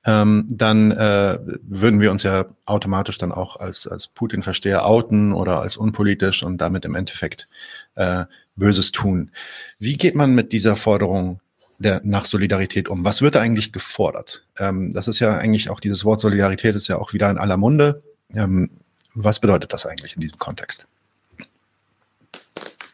[0.04, 5.62] ähm, dann äh, würden wir uns ja automatisch dann auch als, als Putin-Versteher outen oder
[5.62, 7.48] als unpolitisch und damit im Endeffekt
[7.96, 8.26] äh,
[8.56, 9.32] Böses tun.
[9.80, 11.40] Wie geht man mit dieser Forderung
[11.78, 13.06] der, nach Solidarität um?
[13.06, 14.44] Was wird da eigentlich gefordert?
[14.58, 17.58] Ähm, das ist ja eigentlich auch dieses Wort Solidarität ist ja auch wieder in aller
[17.58, 18.02] Munde.
[18.34, 18.72] Ähm,
[19.14, 20.88] was bedeutet das eigentlich in diesem Kontext?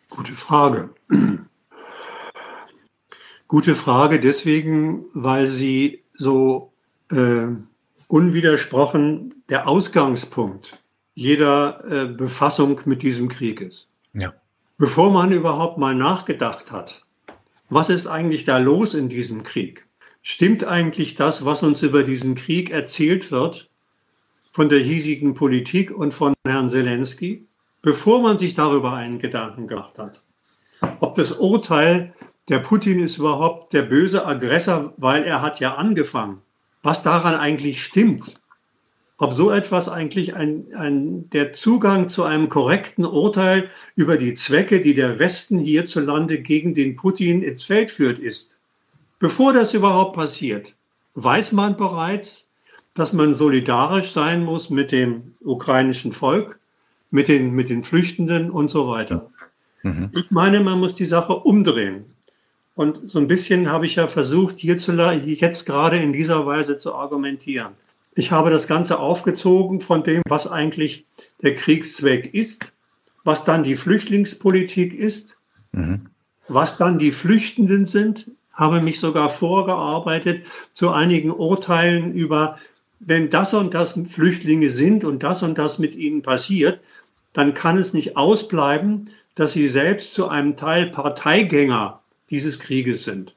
[0.09, 0.89] Gute Frage.
[3.47, 6.73] Gute Frage deswegen, weil sie so
[7.11, 7.47] äh,
[8.07, 10.77] unwidersprochen der Ausgangspunkt
[11.13, 13.87] jeder äh, Befassung mit diesem Krieg ist.
[14.13, 14.33] Ja.
[14.77, 17.05] Bevor man überhaupt mal nachgedacht hat,
[17.69, 19.87] was ist eigentlich da los in diesem Krieg?
[20.21, 23.69] Stimmt eigentlich das, was uns über diesen Krieg erzählt wird
[24.51, 27.47] von der hiesigen Politik und von Herrn Zelensky,
[27.81, 30.23] bevor man sich darüber einen Gedanken gemacht hat?
[30.99, 32.13] Ob das Urteil
[32.49, 36.41] der Putin ist überhaupt der böse Aggressor, weil er hat ja angefangen.
[36.81, 38.39] Was daran eigentlich stimmt,
[39.17, 44.81] ob so etwas eigentlich ein, ein, der Zugang zu einem korrekten Urteil über die Zwecke,
[44.81, 48.51] die der Westen hierzulande gegen den Putin ins Feld führt, ist.
[49.19, 50.75] Bevor das überhaupt passiert,
[51.15, 52.51] weiß man bereits,
[52.93, 56.59] dass man solidarisch sein muss mit dem ukrainischen Volk,
[57.09, 59.31] mit den, mit den Flüchtenden und so weiter.
[59.81, 60.11] Mhm.
[60.13, 62.05] Ich meine, man muss die Sache umdrehen.
[62.77, 66.93] Und so ein bisschen habe ich ja versucht, hierzulande, jetzt gerade in dieser Weise zu
[66.93, 67.73] argumentieren.
[68.13, 71.07] Ich habe das Ganze aufgezogen von dem, was eigentlich
[71.41, 72.71] der Kriegszweck ist,
[73.23, 75.37] was dann die Flüchtlingspolitik ist,
[75.71, 76.09] mhm.
[76.47, 82.59] was dann die Flüchtenden sind, habe mich sogar vorgearbeitet zu einigen Urteilen über,
[82.99, 86.79] wenn das und das Flüchtlinge sind und das und das mit ihnen passiert,
[87.33, 93.33] dann kann es nicht ausbleiben, dass sie selbst zu einem Teil Parteigänger dieses Krieges sind.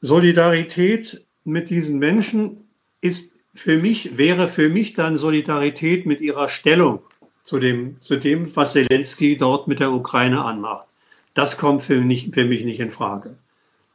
[0.00, 2.68] Solidarität mit diesen Menschen
[3.00, 7.00] ist für mich, wäre für mich dann Solidarität mit ihrer Stellung
[7.42, 10.86] zu dem, zu dem, was Zelensky dort mit der Ukraine anmacht.
[11.34, 13.36] Das kommt für mich, für mich nicht in Frage.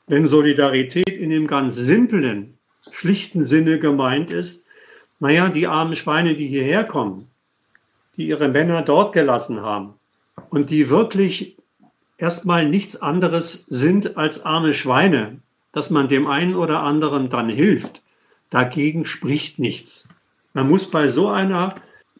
[0.08, 2.58] Wenn Solidarität in dem ganz simplen,
[2.91, 4.66] schlichten Sinne gemeint ist,
[5.20, 7.28] naja, die armen Schweine, die hierher kommen,
[8.18, 9.93] die ihre Männer dort gelassen haben
[10.50, 11.55] und die wirklich
[12.18, 15.39] erstmal nichts anderes sind als arme Schweine,
[15.72, 18.01] dass man dem einen oder anderen dann hilft,
[18.49, 20.07] dagegen spricht nichts.
[20.53, 21.76] Man muss bei so einer,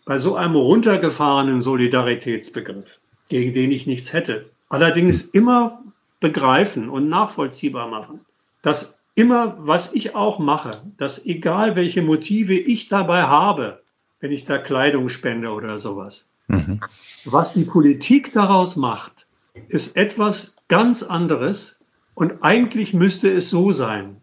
[0.06, 5.82] bei so einem runtergefahrenen Solidaritätsbegriff, gegen den ich nichts hätte, allerdings immer
[6.20, 8.22] begreifen und nachvollziehbar machen,
[8.62, 13.82] dass immer, was ich auch mache, dass egal welche Motive ich dabei habe,
[14.20, 16.82] wenn ich da Kleidung spende oder sowas, mhm.
[17.24, 19.25] was die Politik daraus macht,
[19.68, 21.80] ist etwas ganz anderes
[22.14, 24.22] und eigentlich müsste es so sein,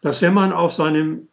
[0.00, 1.28] dass wenn man auf seinem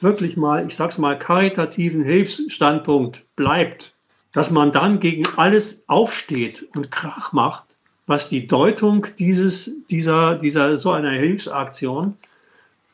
[0.00, 3.94] wirklich mal, ich sag's mal, karitativen Hilfsstandpunkt bleibt,
[4.32, 7.64] dass man dann gegen alles aufsteht und Krach macht,
[8.06, 12.16] was die Deutung dieses, dieser, dieser, so einer Hilfsaktion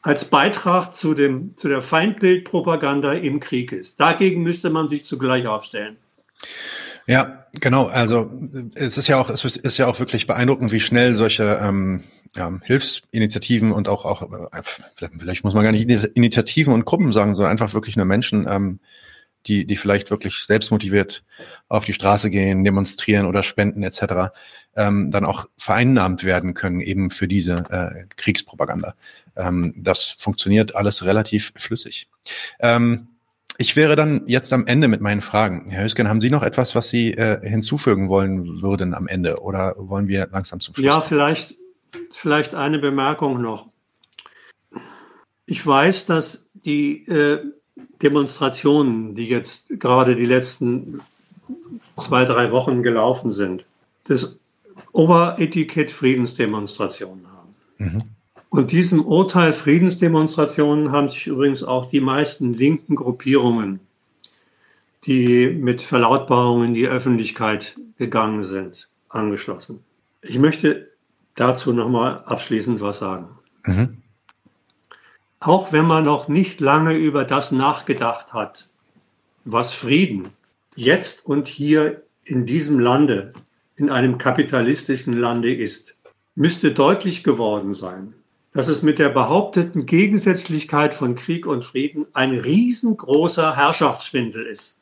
[0.02, 4.00] als Beitrag zu dem, zu der Feindbildpropaganda im Krieg ist.
[4.00, 5.96] Dagegen müsste man sich zugleich aufstellen.
[7.06, 7.86] Ja, genau.
[7.86, 8.30] Also
[8.74, 12.02] es ist ja auch, es ist ja auch wirklich beeindruckend, wie schnell solche ähm,
[12.34, 14.62] ja, Hilfsinitiativen und auch, auch äh,
[15.18, 18.80] vielleicht muss man gar nicht Initiativen und Gruppen sagen, sondern einfach wirklich nur Menschen, ähm,
[19.46, 21.22] die, die vielleicht wirklich selbstmotiviert
[21.68, 24.32] auf die Straße gehen, demonstrieren oder spenden etc.,
[24.76, 28.94] ähm, dann auch vereinnahmt werden können, eben für diese äh, Kriegspropaganda.
[29.36, 32.08] Ähm, das funktioniert alles relativ flüssig.
[32.58, 33.08] Ähm,
[33.58, 35.68] ich wäre dann jetzt am Ende mit meinen Fragen.
[35.70, 39.74] Herr Hösken, haben Sie noch etwas, was Sie äh, hinzufügen wollen würden am Ende oder
[39.78, 40.84] wollen wir langsam zum Schluss?
[40.84, 41.54] Ja, vielleicht,
[42.10, 43.66] vielleicht eine Bemerkung noch.
[45.46, 47.40] Ich weiß, dass die äh,
[48.02, 51.00] Demonstrationen, die jetzt gerade die letzten
[51.96, 53.64] zwei, drei Wochen gelaufen sind,
[54.04, 54.38] das
[54.92, 57.54] Oberetikett Friedensdemonstrationen haben.
[57.78, 58.02] Mhm.
[58.54, 63.80] Und diesem Urteil Friedensdemonstrationen haben sich übrigens auch die meisten linken Gruppierungen,
[65.06, 69.82] die mit Verlautbarungen in die Öffentlichkeit gegangen sind, angeschlossen.
[70.22, 70.88] Ich möchte
[71.34, 73.30] dazu nochmal abschließend was sagen.
[73.66, 73.96] Mhm.
[75.40, 78.68] Auch wenn man noch nicht lange über das nachgedacht hat,
[79.44, 80.28] was Frieden
[80.76, 83.32] jetzt und hier in diesem Lande,
[83.74, 85.96] in einem kapitalistischen Lande ist,
[86.36, 88.14] müsste deutlich geworden sein,
[88.54, 94.78] dass es mit der behaupteten Gegensätzlichkeit von Krieg und Frieden ein riesengroßer Herrschaftsschwindel ist.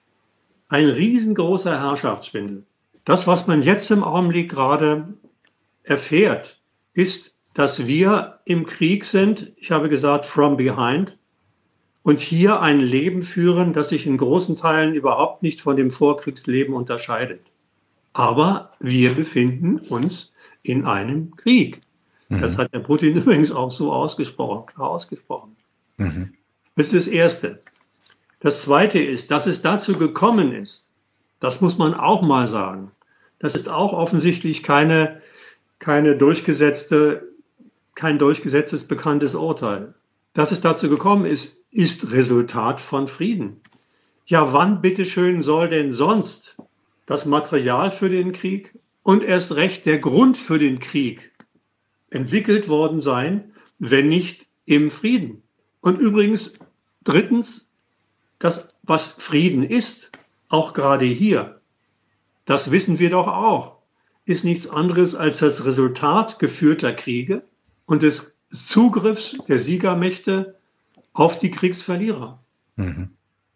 [0.68, 2.64] Ein riesengroßer Herrschaftsschwindel.
[3.06, 5.14] Das, was man jetzt im Augenblick gerade
[5.84, 6.60] erfährt,
[6.92, 11.18] ist, dass wir im Krieg sind, ich habe gesagt, from behind,
[12.02, 16.74] und hier ein Leben führen, das sich in großen Teilen überhaupt nicht von dem Vorkriegsleben
[16.74, 17.40] unterscheidet.
[18.12, 21.80] Aber wir befinden uns in einem Krieg.
[22.32, 22.40] Mhm.
[22.40, 25.56] Das hat der Putin übrigens auch so ausgesprochen, klar ausgesprochen.
[25.98, 26.34] Mhm.
[26.76, 27.62] Das ist das Erste.
[28.40, 30.88] Das Zweite ist, dass es dazu gekommen ist,
[31.38, 32.90] das muss man auch mal sagen.
[33.38, 35.20] Das ist auch offensichtlich keine,
[35.78, 37.28] keine durchgesetzte,
[37.94, 39.94] kein durchgesetztes bekanntes Urteil.
[40.32, 43.60] Dass es dazu gekommen ist, ist Resultat von Frieden.
[44.24, 46.56] Ja, wann bitteschön soll denn sonst
[47.06, 48.72] das Material für den Krieg
[49.02, 51.31] und erst recht der Grund für den Krieg
[52.12, 55.42] entwickelt worden sein, wenn nicht im Frieden?
[55.80, 56.54] Und übrigens,
[57.04, 57.72] drittens,
[58.38, 60.10] das, was Frieden ist,
[60.48, 61.60] auch gerade hier,
[62.44, 63.78] das wissen wir doch auch,
[64.24, 67.42] ist nichts anderes als das Resultat geführter Kriege
[67.86, 70.56] und des Zugriffs der Siegermächte
[71.12, 72.42] auf die Kriegsverlierer.
[72.76, 73.10] Mhm.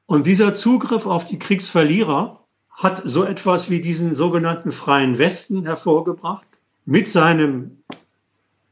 [0.07, 6.47] Und dieser Zugriff auf die Kriegsverlierer hat so etwas wie diesen sogenannten freien Westen hervorgebracht,
[6.85, 7.79] mit seinem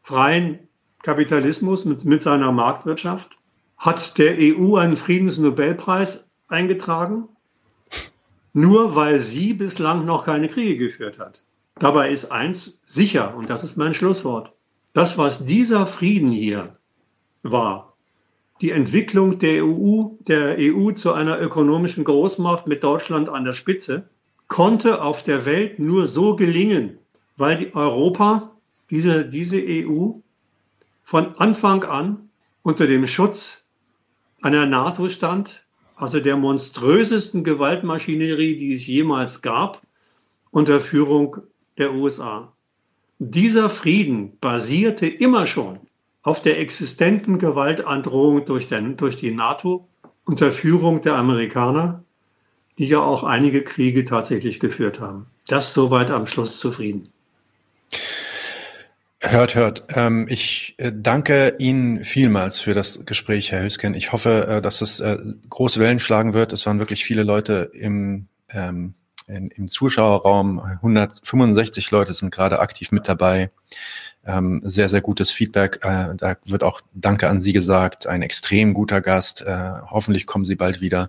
[0.04, 0.68] freien
[1.02, 3.30] Kapitalismus, mit, mit seiner Marktwirtschaft,
[3.78, 7.28] hat der EU einen Friedensnobelpreis eingetragen,
[8.52, 11.42] nur weil sie bislang noch keine Kriege geführt hat.
[11.76, 14.52] Dabei ist eins sicher, und das ist mein Schlusswort.
[14.92, 16.76] Das, was dieser Frieden hier
[17.42, 17.96] war,
[18.60, 24.08] die Entwicklung der EU, der EU zu einer ökonomischen Großmacht mit Deutschland an der Spitze,
[24.48, 26.98] konnte auf der Welt nur so gelingen,
[27.36, 28.53] weil Europa,
[28.94, 30.12] diese, diese EU,
[31.02, 32.30] von Anfang an
[32.62, 33.68] unter dem Schutz
[34.40, 35.66] einer NATO stand,
[35.96, 39.82] also der monströsesten Gewaltmaschinerie, die es jemals gab,
[40.50, 41.38] unter Führung
[41.76, 42.52] der USA.
[43.18, 45.80] Dieser Frieden basierte immer schon
[46.22, 49.88] auf der existenten Gewaltandrohung durch, den, durch die NATO
[50.24, 52.04] unter Führung der Amerikaner,
[52.78, 55.26] die ja auch einige Kriege tatsächlich geführt haben.
[55.48, 57.13] Das soweit am Schluss zufrieden.
[59.26, 59.84] Hört, hört.
[59.94, 63.94] Ähm, ich äh, danke Ihnen vielmals für das Gespräch, Herr Hüsken.
[63.94, 65.16] Ich hoffe, äh, dass es äh,
[65.48, 66.52] große Wellen schlagen wird.
[66.52, 68.94] Es waren wirklich viele Leute im, ähm,
[69.26, 70.60] in, im Zuschauerraum.
[70.60, 73.50] 165 Leute sind gerade aktiv mit dabei.
[74.26, 75.78] Ähm, sehr, sehr gutes Feedback.
[75.82, 78.06] Äh, da wird auch Danke an Sie gesagt.
[78.06, 79.42] Ein extrem guter Gast.
[79.42, 81.08] Äh, hoffentlich kommen Sie bald wieder.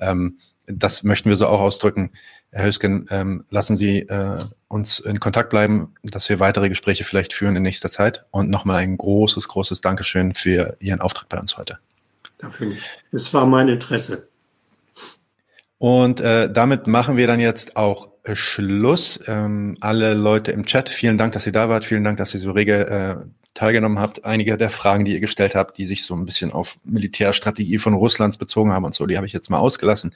[0.00, 2.12] Ähm, das möchten wir so auch ausdrücken.
[2.52, 7.32] Herr Hösken, ähm, lassen Sie äh, uns in Kontakt bleiben, dass wir weitere Gespräche vielleicht
[7.32, 8.24] führen in nächster Zeit.
[8.30, 11.78] Und nochmal ein großes, großes Dankeschön für Ihren Auftritt bei uns heute.
[12.38, 12.82] Dafür nicht.
[13.10, 14.28] Es war mein Interesse.
[15.78, 19.18] Und äh, damit machen wir dann jetzt auch Schluss.
[19.26, 21.84] Ähm, alle Leute im Chat, vielen Dank, dass ihr da wart.
[21.84, 24.24] Vielen Dank, dass ihr so rege äh, teilgenommen habt.
[24.24, 27.94] Einige der Fragen, die ihr gestellt habt, die sich so ein bisschen auf Militärstrategie von
[27.94, 30.14] Russlands bezogen haben und so, die habe ich jetzt mal ausgelassen,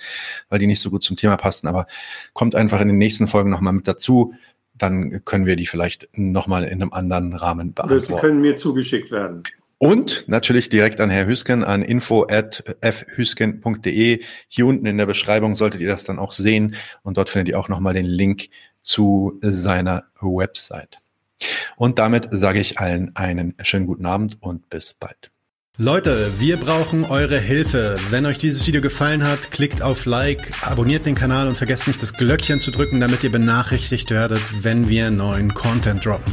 [0.49, 1.66] weil die nicht so gut zum Thema passen.
[1.66, 1.87] Aber
[2.32, 4.35] kommt einfach in den nächsten Folgen nochmal mit dazu.
[4.76, 8.14] Dann können wir die vielleicht nochmal in einem anderen Rahmen beantworten.
[8.14, 9.45] Die können mir zugeschickt werden.
[9.78, 14.22] Und natürlich direkt an Herr Hüsken an info.fhüsken.de.
[14.49, 17.61] Hier unten in der Beschreibung solltet ihr das dann auch sehen und dort findet ihr
[17.61, 18.49] auch nochmal den Link
[18.80, 21.01] zu seiner Website.
[21.76, 25.30] Und damit sage ich allen einen schönen guten Abend und bis bald.
[25.76, 27.97] Leute, wir brauchen eure Hilfe.
[28.11, 32.01] Wenn euch dieses Video gefallen hat, klickt auf Like, abonniert den Kanal und vergesst nicht
[32.01, 36.32] das Glöckchen zu drücken, damit ihr benachrichtigt werdet, wenn wir neuen Content droppen.